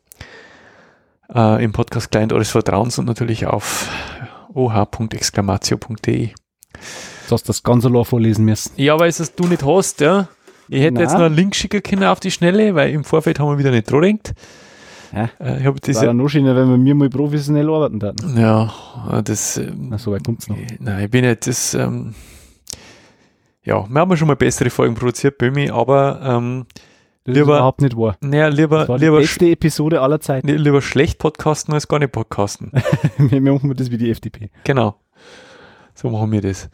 [1.34, 3.88] äh, im Podcast Client eures Vertrauens und natürlich auf
[4.54, 6.30] oh.exclamatio.de.
[7.28, 8.72] Du hast das ganz allein vorlesen müssen.
[8.76, 10.28] Ja, weil es du nicht hast, ja.
[10.68, 11.20] Ich hätte jetzt Nein.
[11.20, 13.90] noch einen Link schicken können auf die Schnelle, weil im Vorfeld haben wir wieder nicht
[13.90, 14.34] dran gedacht.
[15.14, 15.30] Ja.
[15.38, 18.36] Äh, ich habe Das war ja noch schöner, wenn wir mir mal professionell arbeiten würden.
[18.38, 18.72] ja,
[19.10, 20.56] äh, das, ähm, Na, so weit kommt's noch.
[20.78, 22.14] nein, ich bin nicht, das, ähm,
[23.62, 26.66] ja, wir haben schon mal bessere Folgen produziert, Bömi, aber, ähm,
[27.24, 28.16] Das Lieber- ist überhaupt nicht wahr.
[28.20, 30.48] naja, lieber, Das war die lieber, beste Episode aller Zeiten.
[30.48, 32.72] lieber schlecht podcasten als gar nicht podcasten.
[33.18, 34.50] wir machen das wie die FDP.
[34.64, 34.96] genau.
[35.94, 36.68] So machen wir das.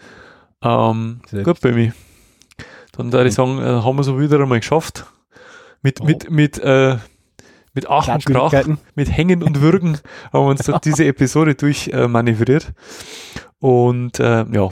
[0.64, 1.92] Ähm, gut, Bömi.
[2.92, 5.06] Dann würde ich sagen, äh, haben wir so wieder einmal geschafft.
[5.82, 6.04] Mit, Oh.
[6.04, 6.96] mit, mit, äh,
[7.74, 8.52] mit Ach und Krach.
[8.94, 9.98] Mit Hängen und Würgen
[10.32, 12.08] haben wir uns durch diese Episode durch äh.
[13.58, 14.68] Und äh, ja,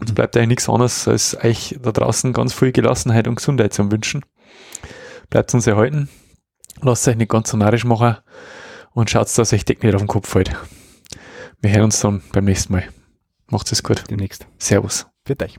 [0.00, 3.90] uns bleibt eigentlich nichts anderes, als euch da draußen ganz viel Gelassenheit und Gesundheit zu
[3.90, 4.24] wünschen.
[5.30, 6.08] Bleibt uns erhalten.
[6.80, 8.16] Lasst euch nicht ganz so narrisch machen
[8.92, 10.54] und schaut, dass euch Deck nicht auf den Kopf fällt.
[11.60, 12.84] Wir hören uns dann beim nächsten Mal.
[13.48, 14.04] Macht's es gut.
[14.10, 14.46] Demnächst.
[14.58, 15.11] Servus.
[15.24, 15.56] Für euch.